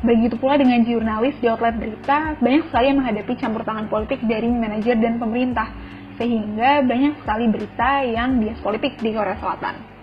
Begitu 0.04 0.36
pula 0.36 0.60
dengan 0.60 0.84
jurnalis 0.84 1.32
di 1.40 1.48
outlet 1.48 1.80
berita, 1.80 2.36
banyak 2.36 2.68
sekali 2.68 2.92
yang 2.92 2.98
menghadapi 3.00 3.32
campur 3.40 3.64
tangan 3.64 3.88
politik 3.88 4.20
dari 4.28 4.52
manajer 4.52 5.00
dan 5.00 5.16
pemerintah, 5.16 5.72
sehingga 6.20 6.84
banyak 6.84 7.24
sekali 7.24 7.48
berita 7.48 8.04
yang 8.04 8.36
bias 8.36 8.60
politik 8.60 9.00
di 9.00 9.16
Korea 9.16 9.40
Selatan. 9.40 9.93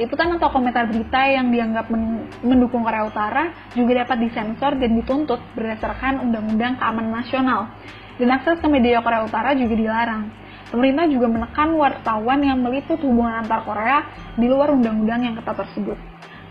Liputan 0.00 0.32
atau 0.40 0.48
komentar 0.48 0.88
berita 0.88 1.28
yang 1.28 1.52
dianggap 1.52 1.92
mendukung 2.40 2.80
Korea 2.80 3.04
Utara 3.04 3.52
juga 3.76 4.00
dapat 4.00 4.24
disensor 4.24 4.80
dan 4.80 4.96
dituntut 4.96 5.36
berdasarkan 5.52 6.24
Undang-Undang 6.24 6.80
Keamanan 6.80 7.20
Nasional 7.20 7.68
dan 8.16 8.32
akses 8.32 8.64
ke 8.64 8.68
media 8.72 9.04
Korea 9.04 9.28
Utara 9.28 9.52
juga 9.52 9.76
dilarang. 9.76 10.32
Pemerintah 10.72 11.04
juga 11.04 11.28
menekan 11.28 11.76
wartawan 11.76 12.40
yang 12.40 12.64
meliput 12.64 12.96
hubungan 13.04 13.44
antar 13.44 13.60
Korea 13.68 14.08
di 14.40 14.48
luar 14.48 14.72
undang-undang 14.72 15.20
yang 15.20 15.34
ketat 15.36 15.68
tersebut. 15.68 16.00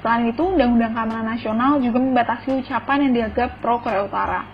Selain 0.05 0.29
itu, 0.29 0.43
Undang-Undang 0.45 0.93
Keamanan 0.93 1.27
Nasional 1.33 1.71
juga 1.81 1.97
membatasi 1.97 2.53
ucapan 2.53 3.09
yang 3.09 3.11
dianggap 3.17 3.65
pro 3.65 3.81
Korea 3.81 4.05
Utara. 4.05 4.45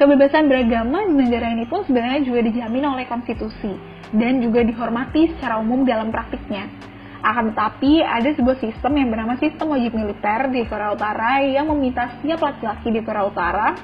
Kebebasan 0.00 0.48
beragama 0.48 1.04
di 1.04 1.12
negara 1.12 1.52
ini 1.52 1.68
pun 1.68 1.84
sebenarnya 1.84 2.24
juga 2.24 2.40
dijamin 2.40 2.88
oleh 2.88 3.04
konstitusi 3.04 3.76
dan 4.16 4.40
juga 4.40 4.64
dihormati 4.64 5.36
secara 5.36 5.60
umum 5.60 5.84
dalam 5.84 6.08
praktiknya. 6.08 6.72
Akan 7.18 7.50
tetapi, 7.50 7.98
ada 7.98 8.30
sebuah 8.30 8.62
sistem 8.62 8.94
yang 8.94 9.08
bernama 9.10 9.34
sistem 9.42 9.74
wajib 9.74 9.90
militer 9.94 10.50
di 10.54 10.62
Korea 10.70 10.94
Utara 10.94 11.42
yang 11.42 11.66
meminta 11.66 12.14
setiap 12.18 12.38
laki-laki 12.46 12.94
di 12.94 13.00
Korea 13.02 13.26
Utara 13.26 13.74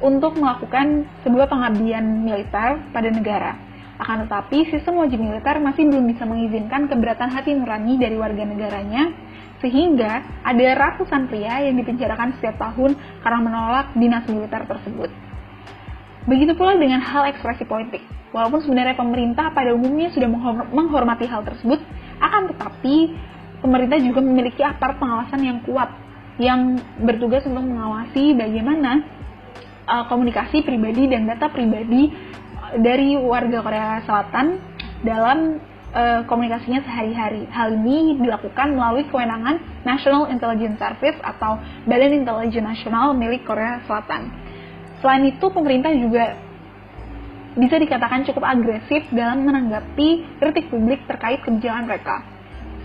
untuk 0.00 0.40
melakukan 0.40 1.04
sebuah 1.20 1.46
pengabdian 1.52 2.24
militer 2.24 2.80
pada 2.96 3.08
negara. 3.12 3.52
Akan 4.00 4.24
tetapi, 4.24 4.72
sistem 4.72 4.96
wajib 4.96 5.20
militer 5.20 5.60
masih 5.60 5.84
belum 5.84 6.08
bisa 6.08 6.24
mengizinkan 6.24 6.88
keberatan 6.88 7.28
hati 7.28 7.52
nurani 7.52 8.00
dari 8.00 8.16
warga 8.16 8.48
negaranya, 8.48 9.12
sehingga 9.60 10.40
ada 10.40 10.66
ratusan 10.72 11.28
pria 11.28 11.60
yang 11.68 11.76
dipenjarakan 11.76 12.32
setiap 12.40 12.56
tahun 12.56 12.96
karena 13.20 13.40
menolak 13.44 13.86
dinas 13.92 14.24
militer 14.24 14.64
tersebut. 14.64 15.12
Begitu 16.24 16.56
pula 16.56 16.80
dengan 16.80 17.04
hal 17.04 17.28
ekspresi 17.28 17.68
politik. 17.68 18.00
Walaupun 18.32 18.64
sebenarnya 18.64 18.96
pemerintah 18.96 19.52
pada 19.52 19.76
umumnya 19.76 20.08
sudah 20.14 20.30
menghormati 20.72 21.28
hal 21.28 21.44
tersebut, 21.44 21.82
akan 22.20 22.52
tetapi 22.54 22.96
pemerintah 23.64 23.98
juga 24.00 24.20
memiliki 24.20 24.60
aparat 24.60 24.96
pengawasan 25.00 25.40
yang 25.40 25.58
kuat 25.64 25.90
yang 26.40 26.80
bertugas 27.04 27.44
untuk 27.44 27.60
mengawasi 27.60 28.32
bagaimana 28.32 29.04
uh, 29.84 30.04
komunikasi 30.08 30.64
pribadi 30.64 31.08
dan 31.08 31.28
data 31.28 31.52
pribadi 31.52 32.08
dari 32.80 33.18
warga 33.18 33.60
Korea 33.60 34.00
Selatan 34.06 34.46
dalam 35.02 35.58
uh, 35.92 36.22
komunikasinya 36.24 36.80
sehari-hari. 36.86 37.44
Hal 37.50 37.74
ini 37.82 38.16
dilakukan 38.20 38.78
melalui 38.78 39.04
kewenangan 39.10 39.82
National 39.82 40.30
Intelligence 40.30 40.78
Service 40.78 41.18
atau 41.20 41.58
Badan 41.84 42.24
Intelijen 42.24 42.64
Nasional 42.64 43.12
milik 43.12 43.42
Korea 43.42 43.82
Selatan. 43.84 44.30
Selain 45.00 45.24
itu, 45.26 45.46
pemerintah 45.50 45.90
juga 45.96 46.36
bisa 47.58 47.76
dikatakan 47.82 48.22
cukup 48.28 48.46
agresif 48.46 49.02
dalam 49.10 49.42
menanggapi 49.42 50.38
kritik 50.38 50.70
publik 50.70 51.02
terkait 51.10 51.42
kebijakan 51.42 51.90
mereka. 51.90 52.22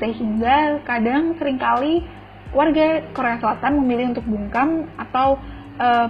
Sehingga 0.01 0.81
kadang 0.83 1.37
sering 1.37 1.61
kali 1.61 2.01
warga 2.55 3.03
Korea 3.11 3.37
Selatan 3.37 3.83
memilih 3.83 4.15
untuk 4.15 4.25
bungkam 4.25 4.89
atau 4.97 5.37
uh, 5.77 6.07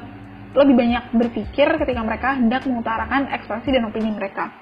lebih 0.56 0.76
banyak 0.78 1.04
berpikir 1.12 1.68
ketika 1.68 2.02
mereka 2.02 2.30
hendak 2.40 2.64
mengutarakan 2.64 3.28
ekspresi 3.34 3.76
dan 3.76 3.92
opini 3.92 4.14
mereka. 4.16 4.56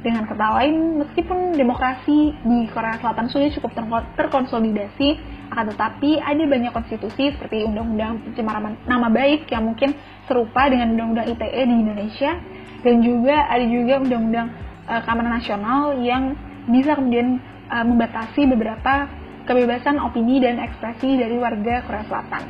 Dengan 0.00 0.24
kata 0.24 0.56
lain, 0.56 1.04
meskipun 1.04 1.60
demokrasi 1.60 2.32
di 2.32 2.58
Korea 2.72 2.96
Selatan 2.98 3.28
sudah 3.28 3.52
cukup 3.52 3.76
terkonsolidasi, 4.16 5.08
akan 5.52 5.76
tetapi 5.76 6.16
ada 6.24 6.40
banyak 6.48 6.72
konstitusi 6.72 7.36
seperti 7.36 7.68
Undang-Undang 7.68 8.32
Pencemaran 8.32 8.80
Nama 8.88 9.08
Baik 9.12 9.44
yang 9.52 9.68
mungkin 9.68 9.92
serupa 10.24 10.72
dengan 10.72 10.96
Undang-Undang 10.96 11.36
ITE 11.36 11.62
di 11.68 11.76
Indonesia, 11.84 12.32
dan 12.80 13.04
juga 13.04 13.46
ada 13.48 13.64
juga 13.64 14.00
Undang-Undang 14.00 14.48
uh, 14.88 15.00
Keamanan 15.04 15.32
Nasional 15.40 15.82
yang 16.00 16.34
bisa 16.68 16.96
kemudian 16.96 17.40
uh, 17.68 17.84
membatasi 17.84 18.48
beberapa 18.48 19.08
kebebasan 19.44 19.98
opini 19.98 20.38
dan 20.38 20.60
ekspresi 20.60 21.18
dari 21.18 21.36
warga 21.40 21.82
Korea 21.84 22.04
Selatan. 22.06 22.44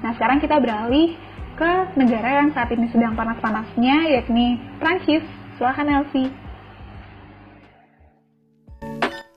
Nah, 0.00 0.10
sekarang 0.16 0.40
kita 0.40 0.56
beralih 0.56 1.12
ke 1.60 1.72
negara 2.00 2.40
yang 2.40 2.56
saat 2.56 2.72
ini 2.72 2.88
sedang 2.88 3.12
panas-panasnya, 3.12 4.08
yakni 4.16 4.56
Prancis. 4.80 5.20
Silahkan 5.60 5.84
Elsie. 5.92 6.32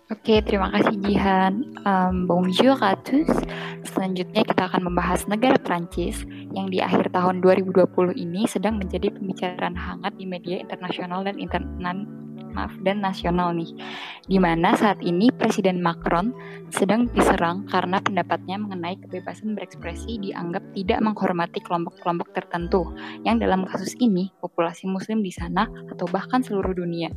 Oke, 0.08 0.40
terima 0.40 0.72
kasih 0.72 0.96
Jihan. 1.04 1.68
Um, 1.84 2.24
bonjour 2.32 2.80
à 2.80 2.96
tous. 2.96 3.28
Selanjutnya 4.04 4.44
kita 4.44 4.68
akan 4.68 4.92
membahas 4.92 5.24
negara 5.32 5.56
Prancis 5.56 6.28
yang 6.52 6.68
di 6.68 6.84
akhir 6.84 7.16
tahun 7.16 7.40
2020 7.40 7.88
ini 8.20 8.44
sedang 8.52 8.76
menjadi 8.76 9.08
pembicaraan 9.16 9.80
hangat 9.80 10.20
di 10.20 10.28
media 10.28 10.60
internasional 10.60 11.24
dan 11.24 11.40
internet 11.40 12.04
maaf 12.52 12.76
dan 12.84 13.00
nasional 13.00 13.56
nih. 13.56 13.72
Di 14.28 14.44
mana 14.44 14.76
saat 14.76 15.00
ini 15.00 15.32
Presiden 15.32 15.80
Macron 15.80 16.36
sedang 16.68 17.08
diserang 17.16 17.64
karena 17.72 18.04
pendapatnya 18.04 18.60
mengenai 18.60 19.00
kebebasan 19.08 19.56
berekspresi 19.56 20.20
dianggap 20.20 20.76
tidak 20.76 21.00
menghormati 21.00 21.64
kelompok-kelompok 21.64 22.36
tertentu 22.36 22.92
yang 23.24 23.40
dalam 23.40 23.64
kasus 23.64 23.96
ini 24.04 24.36
populasi 24.44 24.84
muslim 24.84 25.24
di 25.24 25.32
sana 25.32 25.64
atau 25.88 26.12
bahkan 26.12 26.44
seluruh 26.44 26.76
dunia. 26.76 27.08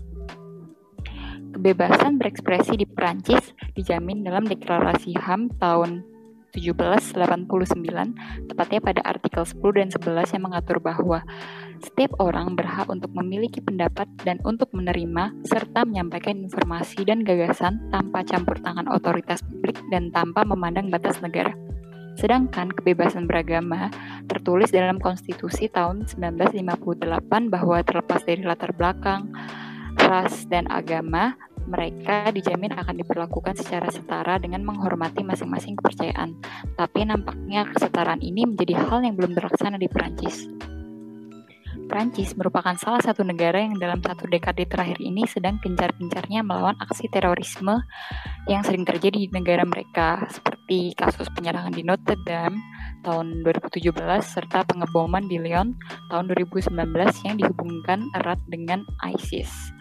Kebebasan 1.50 2.22
berekspresi 2.22 2.78
di 2.78 2.86
Prancis 2.86 3.50
dijamin 3.74 4.22
dalam 4.22 4.46
deklarasi 4.46 5.18
HAM 5.18 5.50
tahun 5.58 6.14
1789, 6.56 8.48
tepatnya 8.48 8.80
pada 8.80 9.00
artikel 9.04 9.44
10 9.44 9.60
dan 9.76 9.88
11 9.92 10.34
yang 10.34 10.44
mengatur 10.48 10.80
bahwa 10.80 11.20
setiap 11.84 12.16
orang 12.18 12.56
berhak 12.56 12.88
untuk 12.88 13.12
memiliki 13.12 13.60
pendapat 13.60 14.08
dan 14.24 14.40
untuk 14.48 14.72
menerima 14.72 15.36
serta 15.44 15.84
menyampaikan 15.84 16.48
informasi 16.48 17.04
dan 17.04 17.20
gagasan 17.20 17.92
tanpa 17.92 18.24
campur 18.24 18.56
tangan 18.64 18.88
otoritas 18.88 19.44
publik 19.44 19.76
dan 19.92 20.08
tanpa 20.08 20.42
memandang 20.48 20.88
batas 20.88 21.20
negara. 21.20 21.52
Sedangkan 22.16 22.72
kebebasan 22.72 23.28
beragama 23.28 23.92
tertulis 24.24 24.72
dalam 24.72 24.96
konstitusi 24.96 25.68
tahun 25.68 26.08
1958 26.08 27.52
bahwa 27.52 27.84
terlepas 27.84 28.24
dari 28.24 28.40
latar 28.40 28.72
belakang, 28.72 29.28
ras, 30.00 30.48
dan 30.48 30.64
agama, 30.72 31.36
mereka 31.66 32.30
dijamin 32.30 32.72
akan 32.74 32.94
diperlakukan 33.02 33.58
secara 33.58 33.90
setara 33.90 34.38
dengan 34.38 34.62
menghormati 34.62 35.26
masing-masing 35.26 35.74
kepercayaan. 35.78 36.38
Tapi 36.78 37.04
nampaknya 37.04 37.66
kesetaraan 37.74 38.22
ini 38.22 38.46
menjadi 38.46 38.78
hal 38.86 39.02
yang 39.02 39.18
belum 39.18 39.34
terlaksana 39.34 39.76
di 39.76 39.90
Perancis. 39.90 40.46
Prancis 41.86 42.34
merupakan 42.34 42.74
salah 42.74 42.98
satu 42.98 43.22
negara 43.22 43.62
yang 43.62 43.78
dalam 43.78 44.02
satu 44.02 44.26
dekade 44.26 44.66
terakhir 44.66 44.98
ini 44.98 45.22
sedang 45.30 45.62
gencar-gencarnya 45.62 46.42
melawan 46.42 46.74
aksi 46.82 47.06
terorisme 47.06 47.78
yang 48.50 48.66
sering 48.66 48.82
terjadi 48.82 49.14
di 49.14 49.30
negara 49.30 49.62
mereka, 49.62 50.26
seperti 50.26 50.98
kasus 50.98 51.30
penyerangan 51.30 51.70
di 51.70 51.86
Notre 51.86 52.18
Dame 52.26 52.58
tahun 53.06 53.46
2017 53.46 53.94
serta 54.18 54.66
pengeboman 54.66 55.30
di 55.30 55.38
Lyon 55.38 55.78
tahun 56.10 56.26
2019 56.34 56.74
yang 57.22 57.36
dihubungkan 57.38 58.10
erat 58.18 58.42
dengan 58.50 58.82
ISIS. 59.06 59.75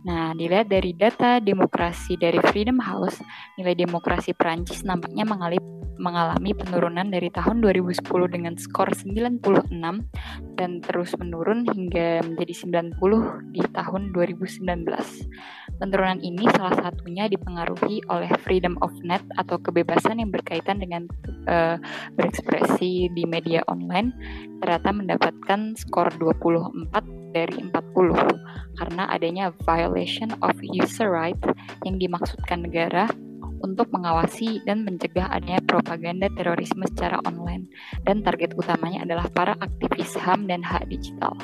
Nah, 0.00 0.32
dilihat 0.32 0.72
dari 0.72 0.96
data 0.96 1.44
demokrasi 1.44 2.16
dari 2.16 2.40
Freedom 2.48 2.80
House, 2.80 3.20
nilai 3.60 3.76
demokrasi 3.76 4.32
Prancis 4.32 4.80
nampaknya 4.80 5.28
mengalami, 5.28 5.60
mengalami 6.00 6.56
penurunan 6.56 7.12
dari 7.12 7.28
tahun 7.28 7.60
2010 7.60 8.00
dengan 8.32 8.56
skor 8.56 8.96
96 8.96 9.68
dan 10.56 10.80
terus 10.80 11.12
menurun 11.20 11.68
hingga 11.68 12.24
menjadi 12.24 12.54
90 12.96 13.52
di 13.52 13.60
tahun 13.76 14.02
2019. 14.16 14.88
Penurunan 15.76 16.20
ini 16.24 16.48
salah 16.56 16.76
satunya 16.80 17.28
dipengaruhi 17.28 18.00
oleh 18.08 18.32
freedom 18.40 18.80
of 18.80 18.96
net 19.04 19.20
atau 19.36 19.60
kebebasan 19.60 20.24
yang 20.24 20.32
berkaitan 20.32 20.80
dengan 20.80 21.04
uh, 21.44 21.76
berekspresi 22.16 23.12
di 23.12 23.28
media 23.28 23.60
online 23.68 24.16
ternyata 24.64 24.96
mendapatkan 24.96 25.76
skor 25.76 26.08
24 26.16 27.19
dari 27.30 27.56
40 27.58 27.72
karena 28.78 29.04
adanya 29.10 29.54
violation 29.66 30.30
of 30.42 30.54
user 30.62 31.10
right 31.10 31.38
yang 31.84 31.96
dimaksudkan 32.00 32.64
negara 32.66 33.10
untuk 33.60 33.92
mengawasi 33.92 34.64
dan 34.64 34.88
mencegah 34.88 35.28
adanya 35.28 35.60
propaganda 35.68 36.32
terorisme 36.32 36.84
secara 36.88 37.20
online 37.28 37.68
dan 38.08 38.24
target 38.24 38.56
utamanya 38.56 39.04
adalah 39.04 39.28
para 39.30 39.52
aktivis 39.60 40.16
HAM 40.16 40.48
dan 40.48 40.64
hak 40.64 40.88
digital. 40.88 41.36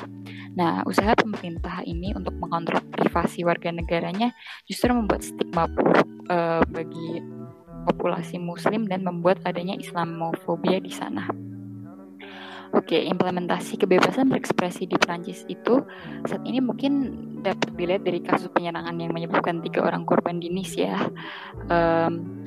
Nah, 0.57 0.81
usaha 0.89 1.13
pemerintah 1.13 1.85
ini 1.85 2.17
untuk 2.17 2.33
mengontrol 2.41 2.81
privasi 2.89 3.45
warga 3.45 3.69
negaranya 3.69 4.33
justru 4.65 4.89
membuat 4.89 5.21
stigma 5.21 5.69
uh, 6.33 6.65
bagi 6.73 7.21
populasi 7.85 8.41
muslim 8.41 8.89
dan 8.89 9.05
membuat 9.05 9.39
adanya 9.45 9.77
Islamofobia 9.77 10.81
di 10.81 10.91
sana. 10.91 11.46
Oke, 12.75 12.99
implementasi 13.07 13.79
kebebasan 13.79 14.27
berekspresi 14.27 14.87
di 14.87 14.97
Prancis 14.99 15.47
itu 15.47 15.83
saat 16.27 16.43
ini 16.43 16.59
mungkin 16.59 17.15
dapat 17.43 17.71
dilihat 17.77 18.03
dari 18.03 18.19
kasus 18.19 18.51
penyerangan 18.51 18.97
yang 18.99 19.11
menyebabkan 19.15 19.63
tiga 19.63 19.87
orang 19.87 20.03
korban 20.03 20.41
di 20.41 20.51
Nice 20.51 20.75
ya. 20.75 20.99
Um, 21.71 22.45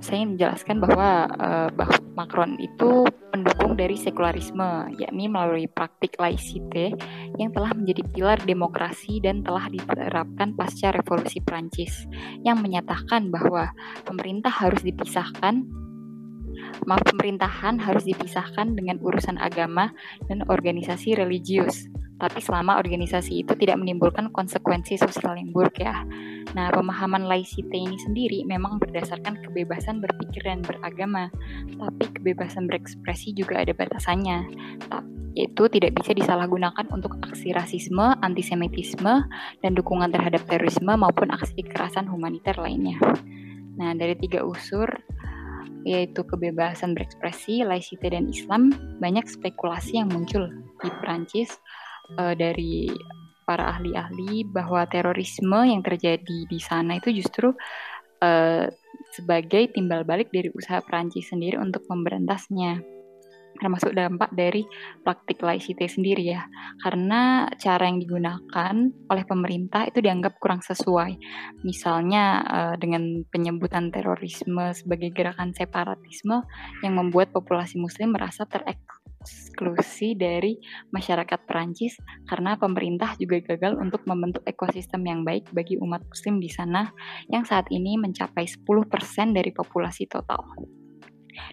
saya 0.00 0.24
ingin 0.24 0.40
menjelaskan 0.40 0.80
bahwa 0.80 1.28
uh, 1.28 1.68
Macron 2.16 2.56
itu 2.56 3.04
pendukung 3.30 3.76
dari 3.76 4.00
sekularisme, 4.00 4.96
yakni 4.96 5.28
melalui 5.28 5.68
praktik 5.68 6.16
laicite 6.16 6.96
yang 7.36 7.52
telah 7.52 7.70
menjadi 7.76 8.02
pilar 8.08 8.38
demokrasi 8.40 9.20
dan 9.20 9.44
telah 9.44 9.68
diterapkan 9.68 10.56
pasca 10.56 10.96
revolusi 10.96 11.44
Prancis, 11.44 12.08
yang 12.42 12.64
menyatakan 12.64 13.28
bahwa 13.28 13.76
pemerintah 14.08 14.50
harus 14.50 14.80
dipisahkan 14.80 15.68
maaf 16.88 17.02
pemerintahan 17.06 17.78
harus 17.80 18.04
dipisahkan 18.08 18.74
dengan 18.76 18.98
urusan 19.02 19.36
agama 19.36 19.92
dan 20.26 20.44
organisasi 20.48 21.16
religius. 21.16 21.88
Tapi 22.20 22.36
selama 22.44 22.76
organisasi 22.76 23.40
itu 23.40 23.56
tidak 23.56 23.80
menimbulkan 23.80 24.28
konsekuensi 24.28 25.00
sosial 25.00 25.40
yang 25.40 25.56
buruk 25.56 25.80
ya. 25.80 26.04
Nah, 26.52 26.68
pemahaman 26.68 27.24
laicite 27.24 27.72
ini 27.72 27.96
sendiri 27.96 28.44
memang 28.44 28.76
berdasarkan 28.76 29.40
kebebasan 29.40 30.04
berpikir 30.04 30.44
dan 30.44 30.60
beragama. 30.60 31.32
Tapi 31.80 32.04
kebebasan 32.20 32.68
berekspresi 32.68 33.32
juga 33.32 33.64
ada 33.64 33.72
batasannya. 33.72 34.52
Yaitu 35.32 35.72
tidak 35.72 35.96
bisa 35.96 36.12
disalahgunakan 36.12 36.92
untuk 36.92 37.16
aksi 37.24 37.56
rasisme, 37.56 38.12
antisemitisme, 38.20 39.24
dan 39.64 39.72
dukungan 39.72 40.12
terhadap 40.12 40.44
terorisme 40.44 40.92
maupun 40.92 41.32
aksi 41.32 41.64
kekerasan 41.64 42.04
humaniter 42.04 42.52
lainnya. 42.60 43.00
Nah, 43.80 43.96
dari 43.96 44.12
tiga 44.20 44.44
unsur 44.44 44.92
yaitu 45.84 46.20
kebebasan 46.26 46.92
berekspresi, 46.92 47.64
laicite 47.64 48.10
dan 48.12 48.28
Islam, 48.28 48.70
banyak 49.00 49.24
spekulasi 49.26 50.00
yang 50.00 50.12
muncul 50.12 50.48
di 50.80 50.88
Prancis 51.00 51.56
uh, 52.20 52.34
dari 52.36 52.90
para 53.48 53.76
ahli-ahli 53.76 54.46
bahwa 54.46 54.86
terorisme 54.86 55.66
yang 55.66 55.82
terjadi 55.82 56.46
di 56.46 56.58
sana 56.62 57.02
itu 57.02 57.10
justru 57.10 57.50
uh, 58.22 58.66
sebagai 59.10 59.74
timbal 59.74 60.06
balik 60.06 60.30
dari 60.30 60.54
usaha 60.54 60.78
Prancis 60.84 61.34
sendiri 61.34 61.58
untuk 61.58 61.82
memberantasnya 61.90 62.99
termasuk 63.60 63.92
dampak 63.92 64.32
dari 64.32 64.64
praktik 65.04 65.44
laicite 65.44 65.84
sendiri 65.84 66.32
ya. 66.32 66.48
Karena 66.80 67.44
cara 67.60 67.84
yang 67.84 68.00
digunakan 68.00 68.74
oleh 69.12 69.24
pemerintah 69.28 69.84
itu 69.84 70.00
dianggap 70.00 70.40
kurang 70.40 70.64
sesuai. 70.64 71.20
Misalnya 71.62 72.40
uh, 72.40 72.74
dengan 72.80 73.22
penyebutan 73.28 73.92
terorisme 73.92 74.72
sebagai 74.72 75.12
gerakan 75.12 75.52
separatisme 75.52 76.48
yang 76.80 76.96
membuat 76.96 77.36
populasi 77.36 77.76
muslim 77.76 78.16
merasa 78.16 78.48
tereksklusi 78.48 80.16
dari 80.16 80.56
masyarakat 80.88 81.44
Perancis 81.44 82.00
karena 82.24 82.56
pemerintah 82.56 83.12
juga 83.20 83.44
gagal 83.44 83.76
untuk 83.76 84.00
membentuk 84.08 84.40
ekosistem 84.48 85.04
yang 85.04 85.20
baik 85.22 85.52
bagi 85.52 85.76
umat 85.76 86.00
muslim 86.08 86.40
di 86.40 86.48
sana 86.48 86.88
yang 87.28 87.44
saat 87.44 87.68
ini 87.68 88.00
mencapai 88.00 88.48
10% 88.48 88.64
dari 89.36 89.52
populasi 89.52 90.08
total. 90.08 90.40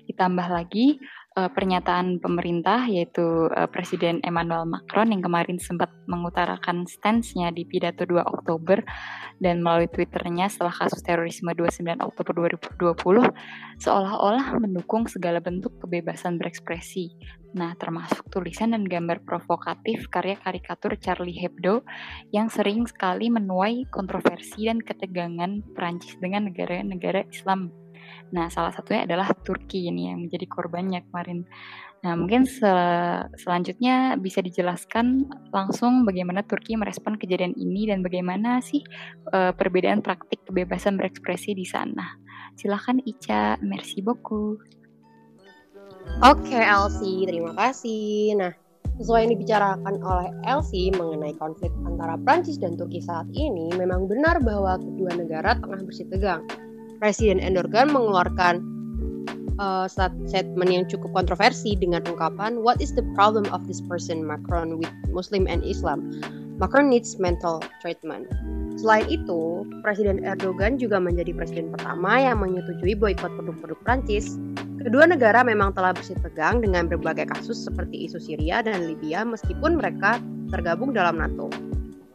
Ditambah 0.08 0.48
lagi 0.50 1.00
uh, 1.38 1.50
pernyataan 1.54 2.18
pemerintah 2.18 2.90
yaitu 2.90 3.48
uh, 3.54 3.70
Presiden 3.70 4.18
Emmanuel 4.26 4.66
Macron 4.66 5.14
yang 5.14 5.22
kemarin 5.22 5.62
sempat 5.62 5.94
mengutarakan 6.10 6.90
stance-nya 6.90 7.54
di 7.54 7.64
pidato 7.70 8.10
2 8.10 8.18
Oktober 8.26 8.82
dan 9.38 9.62
melalui 9.62 9.86
Twitternya 9.86 10.50
setelah 10.50 10.74
kasus 10.74 11.06
terorisme 11.06 11.54
29 11.54 11.86
Oktober 12.02 12.50
2020 12.74 13.30
seolah-olah 13.78 14.58
mendukung 14.58 15.06
segala 15.06 15.38
bentuk 15.38 15.78
kebebasan 15.78 16.42
berekspresi. 16.42 17.14
Nah, 17.54 17.78
termasuk 17.80 18.28
tulisan 18.34 18.76
dan 18.76 18.84
gambar 18.84 19.24
provokatif 19.24 20.10
karya 20.12 20.36
karikatur 20.42 20.98
Charlie 21.00 21.38
Hebdo 21.38 21.86
yang 22.34 22.52
sering 22.52 22.84
sekali 22.90 23.32
menuai 23.32 23.88
kontroversi 23.88 24.68
dan 24.68 24.82
ketegangan 24.84 25.64
Prancis 25.78 26.18
dengan 26.20 26.52
negara-negara 26.52 27.24
Islam 27.30 27.72
Nah, 28.36 28.52
salah 28.52 28.76
satunya 28.76 29.08
adalah 29.08 29.32
Turki 29.32 29.88
ini 29.88 30.12
yang 30.12 30.28
menjadi 30.28 30.46
korbannya 30.50 31.04
kemarin. 31.08 31.48
Nah, 32.06 32.14
mungkin 32.14 32.46
sel 32.46 32.78
selanjutnya 33.42 34.20
bisa 34.22 34.44
dijelaskan 34.44 35.26
langsung 35.50 36.06
bagaimana 36.06 36.46
Turki 36.46 36.78
merespon 36.78 37.18
kejadian 37.18 37.58
ini 37.58 37.90
dan 37.90 38.06
bagaimana 38.06 38.62
sih 38.62 38.86
uh, 39.34 39.50
perbedaan 39.56 40.06
praktik 40.06 40.46
kebebasan 40.46 41.00
berekspresi 41.00 41.58
di 41.58 41.66
sana. 41.66 42.20
Silahkan 42.54 43.02
Ica, 43.02 43.58
merci 43.66 44.04
beaucoup. 44.06 44.62
Oke 46.24 46.56
Elsie, 46.56 47.28
terima 47.28 47.52
kasih. 47.58 48.38
Nah, 48.40 48.54
sesuai 49.02 49.28
yang 49.28 49.32
dibicarakan 49.38 49.96
oleh 50.02 50.30
Elsie 50.46 50.94
mengenai 50.94 51.34
konflik 51.38 51.74
antara 51.86 52.18
Prancis 52.22 52.62
dan 52.62 52.78
Turki 52.78 53.02
saat 53.02 53.28
ini, 53.34 53.74
memang 53.74 54.06
benar 54.06 54.38
bahwa 54.42 54.78
kedua 54.80 55.18
negara 55.18 55.58
tengah 55.58 55.82
bersih 55.86 56.08
tegang. 56.10 56.46
Presiden 56.98 57.38
Erdogan 57.38 57.94
mengeluarkan 57.94 58.62
uh, 59.62 59.86
statement 59.90 60.70
yang 60.70 60.86
cukup 60.90 61.14
kontroversi 61.14 61.78
dengan 61.78 62.02
ungkapan 62.10 62.62
What 62.66 62.82
is 62.82 62.94
the 62.98 63.06
problem 63.14 63.46
of 63.54 63.66
this 63.70 63.82
person 63.86 64.26
Macron 64.26 64.82
with 64.82 64.90
Muslim 65.14 65.46
and 65.46 65.62
Islam? 65.62 66.10
Macron 66.58 66.90
needs 66.90 67.22
mental 67.22 67.62
treatment. 67.86 68.26
Selain 68.82 69.06
itu, 69.10 69.66
Presiden 69.82 70.22
Erdogan 70.26 70.78
juga 70.78 71.02
menjadi 71.02 71.34
presiden 71.34 71.74
pertama 71.74 72.18
yang 72.18 72.42
menyetujui 72.42 72.98
boykot 72.98 73.30
produk-produk 73.34 73.78
Prancis. 73.86 74.38
Kedua 74.82 75.10
negara 75.10 75.42
memang 75.42 75.74
telah 75.74 75.94
bersih 75.94 76.18
tegang 76.22 76.62
dengan 76.62 76.86
berbagai 76.90 77.30
kasus 77.30 77.58
seperti 77.58 78.10
isu 78.10 78.22
Syria 78.22 78.62
dan 78.62 78.86
Libya 78.90 79.26
meskipun 79.26 79.82
mereka 79.82 80.22
tergabung 80.50 80.94
dalam 80.94 81.18
NATO. 81.18 81.50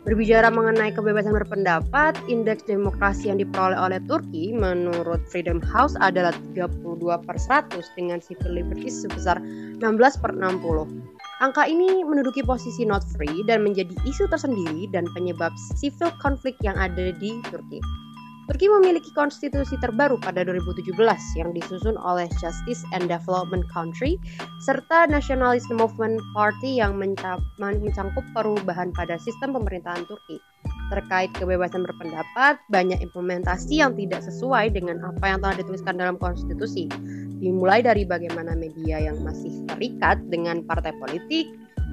Berbicara 0.03 0.51
mengenai 0.51 0.91
kebebasan 0.91 1.31
berpendapat, 1.31 2.19
indeks 2.27 2.67
demokrasi 2.67 3.31
yang 3.31 3.39
diperoleh 3.39 3.79
oleh 3.79 4.03
Turki 4.11 4.51
menurut 4.51 5.23
Freedom 5.31 5.63
House 5.63 5.95
adalah 6.03 6.35
32 6.59 6.99
per 7.23 7.39
100 7.39 7.87
dengan 7.95 8.19
civil 8.19 8.51
liberties 8.51 9.07
sebesar 9.07 9.39
16 9.79 9.79
per 10.19 10.35
60. 10.35 10.91
Angka 11.39 11.71
ini 11.71 12.03
menduduki 12.03 12.43
posisi 12.43 12.83
not 12.83 13.07
free 13.15 13.47
dan 13.47 13.63
menjadi 13.63 13.95
isu 14.03 14.27
tersendiri 14.27 14.91
dan 14.91 15.07
penyebab 15.15 15.55
civil 15.79 16.11
konflik 16.19 16.59
yang 16.67 16.75
ada 16.75 17.15
di 17.15 17.39
Turki. 17.47 17.79
Turki 18.51 18.67
memiliki 18.67 19.15
konstitusi 19.15 19.79
terbaru 19.79 20.19
pada 20.19 20.43
2017 20.43 20.99
yang 21.39 21.55
disusun 21.55 21.95
oleh 21.95 22.27
Justice 22.43 22.83
and 22.91 23.07
Development 23.07 23.63
Country 23.71 24.19
serta 24.67 25.07
Nationalist 25.07 25.71
Movement 25.71 26.19
Party 26.35 26.83
yang 26.83 26.99
mencangkup 26.99 28.27
perubahan 28.35 28.91
pada 28.91 29.15
sistem 29.23 29.55
pemerintahan 29.55 30.03
Turki. 30.11 30.43
Terkait 30.91 31.31
kebebasan 31.39 31.87
berpendapat, 31.87 32.59
banyak 32.69 32.99
implementasi 33.01 33.81
yang 33.81 33.95
tidak 33.95 34.27
sesuai 34.27 34.75
dengan 34.75 35.01
apa 35.07 35.25
yang 35.25 35.39
telah 35.41 35.57
dituliskan 35.63 35.97
dalam 35.97 36.19
konstitusi. 36.19 36.91
Dimulai 37.43 37.81
dari 37.81 38.03
bagaimana 38.05 38.59
media 38.59 39.01
yang 39.01 39.23
masih 39.23 39.65
terikat 39.71 40.19
dengan 40.29 40.67
partai 40.67 40.93
politik, 41.01 41.49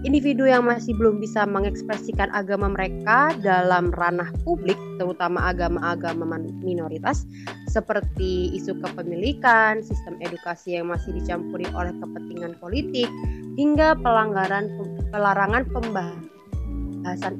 individu 0.07 0.47
yang 0.47 0.65
masih 0.65 0.95
belum 0.95 1.19
bisa 1.19 1.43
mengekspresikan 1.43 2.31
agama 2.31 2.71
mereka 2.71 3.35
dalam 3.43 3.91
ranah 3.91 4.31
publik, 4.47 4.79
terutama 4.95 5.51
agama-agama 5.51 6.39
minoritas, 6.63 7.27
seperti 7.67 8.55
isu 8.55 8.79
kepemilikan, 8.79 9.83
sistem 9.83 10.15
edukasi 10.23 10.79
yang 10.79 10.87
masih 10.89 11.11
dicampuri 11.15 11.67
oleh 11.75 11.91
kepentingan 11.99 12.55
politik, 12.63 13.11
hingga 13.59 13.93
pelanggaran 13.99 14.71
pelarangan 15.11 15.67
pembahasan 15.67 16.38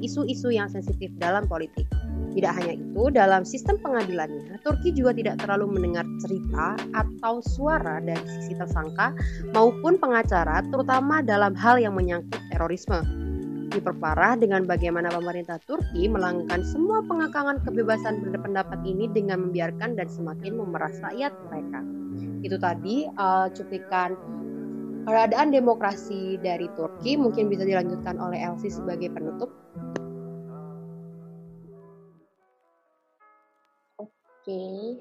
isu-isu 0.00 0.50
yang 0.50 0.66
sensitif 0.72 1.12
dalam 1.20 1.44
politik. 1.46 1.84
Tidak 2.30 2.52
hanya 2.54 2.78
itu, 2.78 3.02
dalam 3.10 3.42
sistem 3.42 3.74
pengadilannya, 3.82 4.62
Turki 4.62 4.94
juga 4.94 5.10
tidak 5.10 5.42
terlalu 5.42 5.74
mendengar 5.74 6.06
cerita 6.22 6.78
atau 6.94 7.42
suara 7.42 7.98
dari 7.98 8.22
sisi 8.38 8.54
tersangka 8.54 9.10
maupun 9.50 9.98
pengacara, 9.98 10.62
terutama 10.70 11.26
dalam 11.26 11.58
hal 11.58 11.82
yang 11.82 11.98
menyangkut 11.98 12.38
terorisme. 12.54 13.02
Diperparah 13.70 14.34
dengan 14.38 14.66
bagaimana 14.66 15.10
pemerintah 15.14 15.58
Turki 15.66 16.10
melakukan 16.10 16.62
semua 16.66 17.02
pengakangan 17.06 17.62
kebebasan 17.62 18.18
berpendapat 18.18 18.78
ini 18.82 19.06
dengan 19.10 19.46
membiarkan 19.46 19.94
dan 19.94 20.10
semakin 20.10 20.58
memeras 20.58 20.98
rakyat 21.02 21.30
mereka. 21.50 21.82
Itu 22.42 22.58
tadi 22.58 23.06
uh, 23.14 23.46
cuplikan 23.54 24.18
keadaan 25.10 25.50
demokrasi 25.50 26.38
dari 26.38 26.70
Turki 26.78 27.18
mungkin 27.18 27.50
bisa 27.50 27.66
dilanjutkan 27.66 28.16
oleh 28.22 28.38
Elsie 28.38 28.70
sebagai 28.70 29.10
penutup. 29.10 29.50
Oke, 33.98 34.96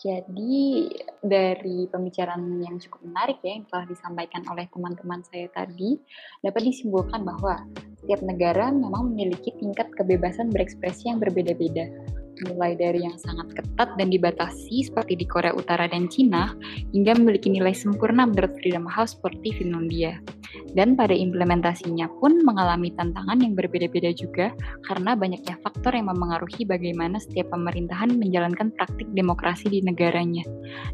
jadi 0.00 0.88
dari 1.20 1.84
pembicaraan 1.90 2.62
yang 2.64 2.80
cukup 2.80 3.04
menarik 3.04 3.38
ya 3.44 3.60
yang 3.60 3.66
telah 3.68 3.84
disampaikan 3.90 4.42
oleh 4.48 4.64
teman-teman 4.72 5.20
saya 5.28 5.50
tadi, 5.52 6.00
dapat 6.40 6.62
disimpulkan 6.70 7.20
bahwa 7.20 7.60
setiap 8.00 8.24
negara 8.24 8.72
memang 8.72 9.12
memiliki 9.12 9.52
tingkat 9.60 9.92
kebebasan 9.98 10.48
berekspresi 10.48 11.12
yang 11.12 11.20
berbeda-beda 11.20 11.90
mulai 12.48 12.72
dari 12.78 13.04
yang 13.04 13.16
sangat 13.20 13.52
ketat 13.52 13.94
dan 14.00 14.08
dibatasi 14.08 14.88
seperti 14.88 15.18
di 15.20 15.26
Korea 15.28 15.52
Utara 15.52 15.84
dan 15.90 16.08
Cina, 16.08 16.56
hingga 16.96 17.12
memiliki 17.18 17.52
nilai 17.52 17.76
sempurna 17.76 18.24
menurut 18.24 18.56
Freedom 18.62 18.88
House 18.88 19.18
seperti 19.18 19.60
Finlandia. 19.60 20.16
Dan 20.74 20.98
pada 20.98 21.14
implementasinya 21.14 22.10
pun 22.22 22.42
mengalami 22.46 22.90
tantangan 22.94 23.38
yang 23.42 23.54
berbeda-beda 23.54 24.10
juga 24.14 24.50
karena 24.86 25.14
banyaknya 25.14 25.58
faktor 25.62 25.94
yang 25.94 26.10
memengaruhi 26.10 26.66
bagaimana 26.66 27.18
setiap 27.22 27.54
pemerintahan 27.54 28.18
menjalankan 28.18 28.74
praktik 28.74 29.06
demokrasi 29.14 29.70
di 29.70 29.78
negaranya. 29.82 30.42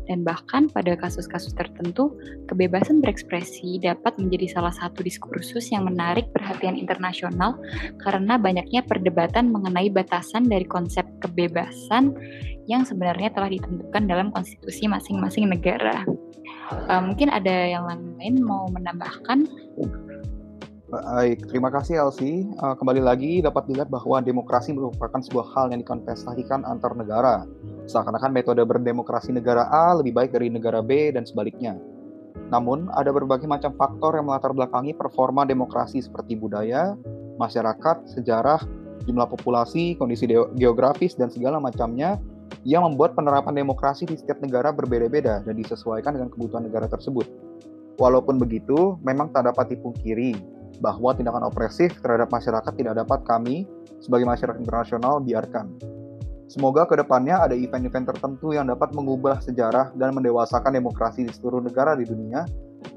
Dan 0.08 0.24
bahkan 0.24 0.68
pada 0.68 0.96
kasus-kasus 0.96 1.56
tertentu, 1.56 2.16
kebebasan 2.48 3.00
berekspresi 3.04 3.80
dapat 3.80 4.16
menjadi 4.16 4.60
salah 4.60 4.72
satu 4.72 5.04
diskursus 5.04 5.72
yang 5.72 5.88
menarik 5.88 6.28
perhatian 6.32 6.76
internasional 6.76 7.56
karena 8.00 8.36
banyaknya 8.40 8.84
perdebatan 8.84 9.52
mengenai 9.52 9.92
batasan 9.92 10.48
dari 10.48 10.64
konsep 10.64 11.04
kebebasan 11.20 11.35
kebebasan 11.36 12.16
yang 12.64 12.88
sebenarnya 12.88 13.28
telah 13.36 13.52
ditentukan 13.52 14.08
dalam 14.08 14.32
konstitusi 14.32 14.88
masing-masing 14.88 15.52
negara. 15.52 16.08
Uh, 16.88 17.04
mungkin 17.04 17.28
ada 17.28 17.68
yang 17.68 17.84
lain 17.86 18.40
mau 18.40 18.64
menambahkan? 18.72 19.44
Baik, 20.90 21.44
terima 21.46 21.68
kasih 21.68 22.00
Elsie. 22.00 22.48
Uh, 22.58 22.74
kembali 22.74 23.04
lagi 23.04 23.44
dapat 23.44 23.68
dilihat 23.68 23.92
bahwa 23.92 24.18
demokrasi 24.24 24.72
merupakan 24.72 25.20
sebuah 25.20 25.46
hal 25.54 25.76
yang 25.76 25.84
dikontestasikan 25.84 26.64
antar 26.64 26.96
negara. 26.96 27.44
Seakan-akan 27.86 28.32
metode 28.32 28.64
berdemokrasi 28.64 29.30
negara 29.30 29.68
A 29.70 29.94
lebih 29.94 30.16
baik 30.16 30.34
dari 30.34 30.48
negara 30.50 30.80
B 30.80 31.14
dan 31.14 31.22
sebaliknya. 31.28 31.76
Namun, 32.50 32.90
ada 32.94 33.10
berbagai 33.10 33.46
macam 33.46 33.74
faktor 33.74 34.18
yang 34.18 34.26
melatar 34.30 34.54
belakangi 34.54 34.94
performa 34.94 35.42
demokrasi 35.46 36.02
seperti 36.02 36.38
budaya, 36.38 36.94
masyarakat, 37.38 38.06
sejarah, 38.14 38.62
jumlah 39.06 39.30
populasi, 39.30 39.94
kondisi 39.96 40.26
geografis, 40.58 41.14
dan 41.14 41.30
segala 41.30 41.62
macamnya 41.62 42.18
yang 42.66 42.82
membuat 42.82 43.14
penerapan 43.14 43.54
demokrasi 43.54 44.10
di 44.10 44.18
setiap 44.18 44.42
negara 44.42 44.74
berbeda-beda 44.74 45.46
dan 45.46 45.54
disesuaikan 45.54 46.18
dengan 46.18 46.28
kebutuhan 46.34 46.66
negara 46.66 46.90
tersebut. 46.90 47.26
Walaupun 47.96 48.36
begitu, 48.36 48.98
memang 49.00 49.32
tak 49.32 49.48
dapat 49.48 49.78
dipungkiri 49.78 50.36
bahwa 50.84 51.16
tindakan 51.16 51.48
opresif 51.48 51.96
terhadap 52.04 52.28
masyarakat 52.28 52.72
tidak 52.76 52.94
dapat 53.00 53.24
kami 53.24 53.64
sebagai 54.02 54.28
masyarakat 54.28 54.60
internasional 54.60 55.22
biarkan. 55.24 55.72
Semoga 56.46 56.86
ke 56.86 56.94
depannya 56.94 57.42
ada 57.42 57.58
event-event 57.58 58.06
tertentu 58.06 58.54
yang 58.54 58.70
dapat 58.70 58.94
mengubah 58.94 59.42
sejarah 59.42 59.90
dan 59.98 60.14
mendewasakan 60.14 60.78
demokrasi 60.78 61.26
di 61.26 61.32
seluruh 61.34 61.58
negara 61.58 61.98
di 61.98 62.06
dunia, 62.06 62.46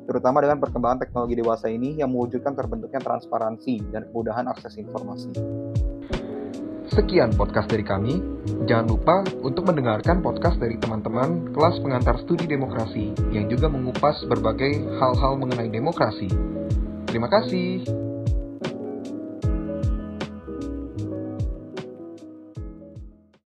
terutama 0.05 0.41
dengan 0.45 0.61
perkembangan 0.61 1.01
teknologi 1.01 1.41
dewasa 1.41 1.65
ini 1.65 1.97
yang 1.97 2.13
mewujudkan 2.13 2.53
terbentuknya 2.53 3.01
transparansi 3.01 3.81
dan 3.89 4.05
kemudahan 4.13 4.45
akses 4.45 4.77
informasi. 4.77 5.33
Sekian 6.89 7.37
podcast 7.37 7.69
dari 7.69 7.85
kami. 7.85 8.17
Jangan 8.65 8.87
lupa 8.89 9.21
untuk 9.45 9.69
mendengarkan 9.69 10.25
podcast 10.25 10.57
dari 10.57 10.73
teman-teman 10.81 11.53
kelas 11.53 11.77
pengantar 11.85 12.17
studi 12.25 12.49
demokrasi 12.49 13.13
yang 13.29 13.45
juga 13.45 13.69
mengupas 13.69 14.17
berbagai 14.25 14.73
hal-hal 14.97 15.37
mengenai 15.37 15.69
demokrasi. 15.69 16.29
Terima 17.05 17.29
kasih. 17.29 18.08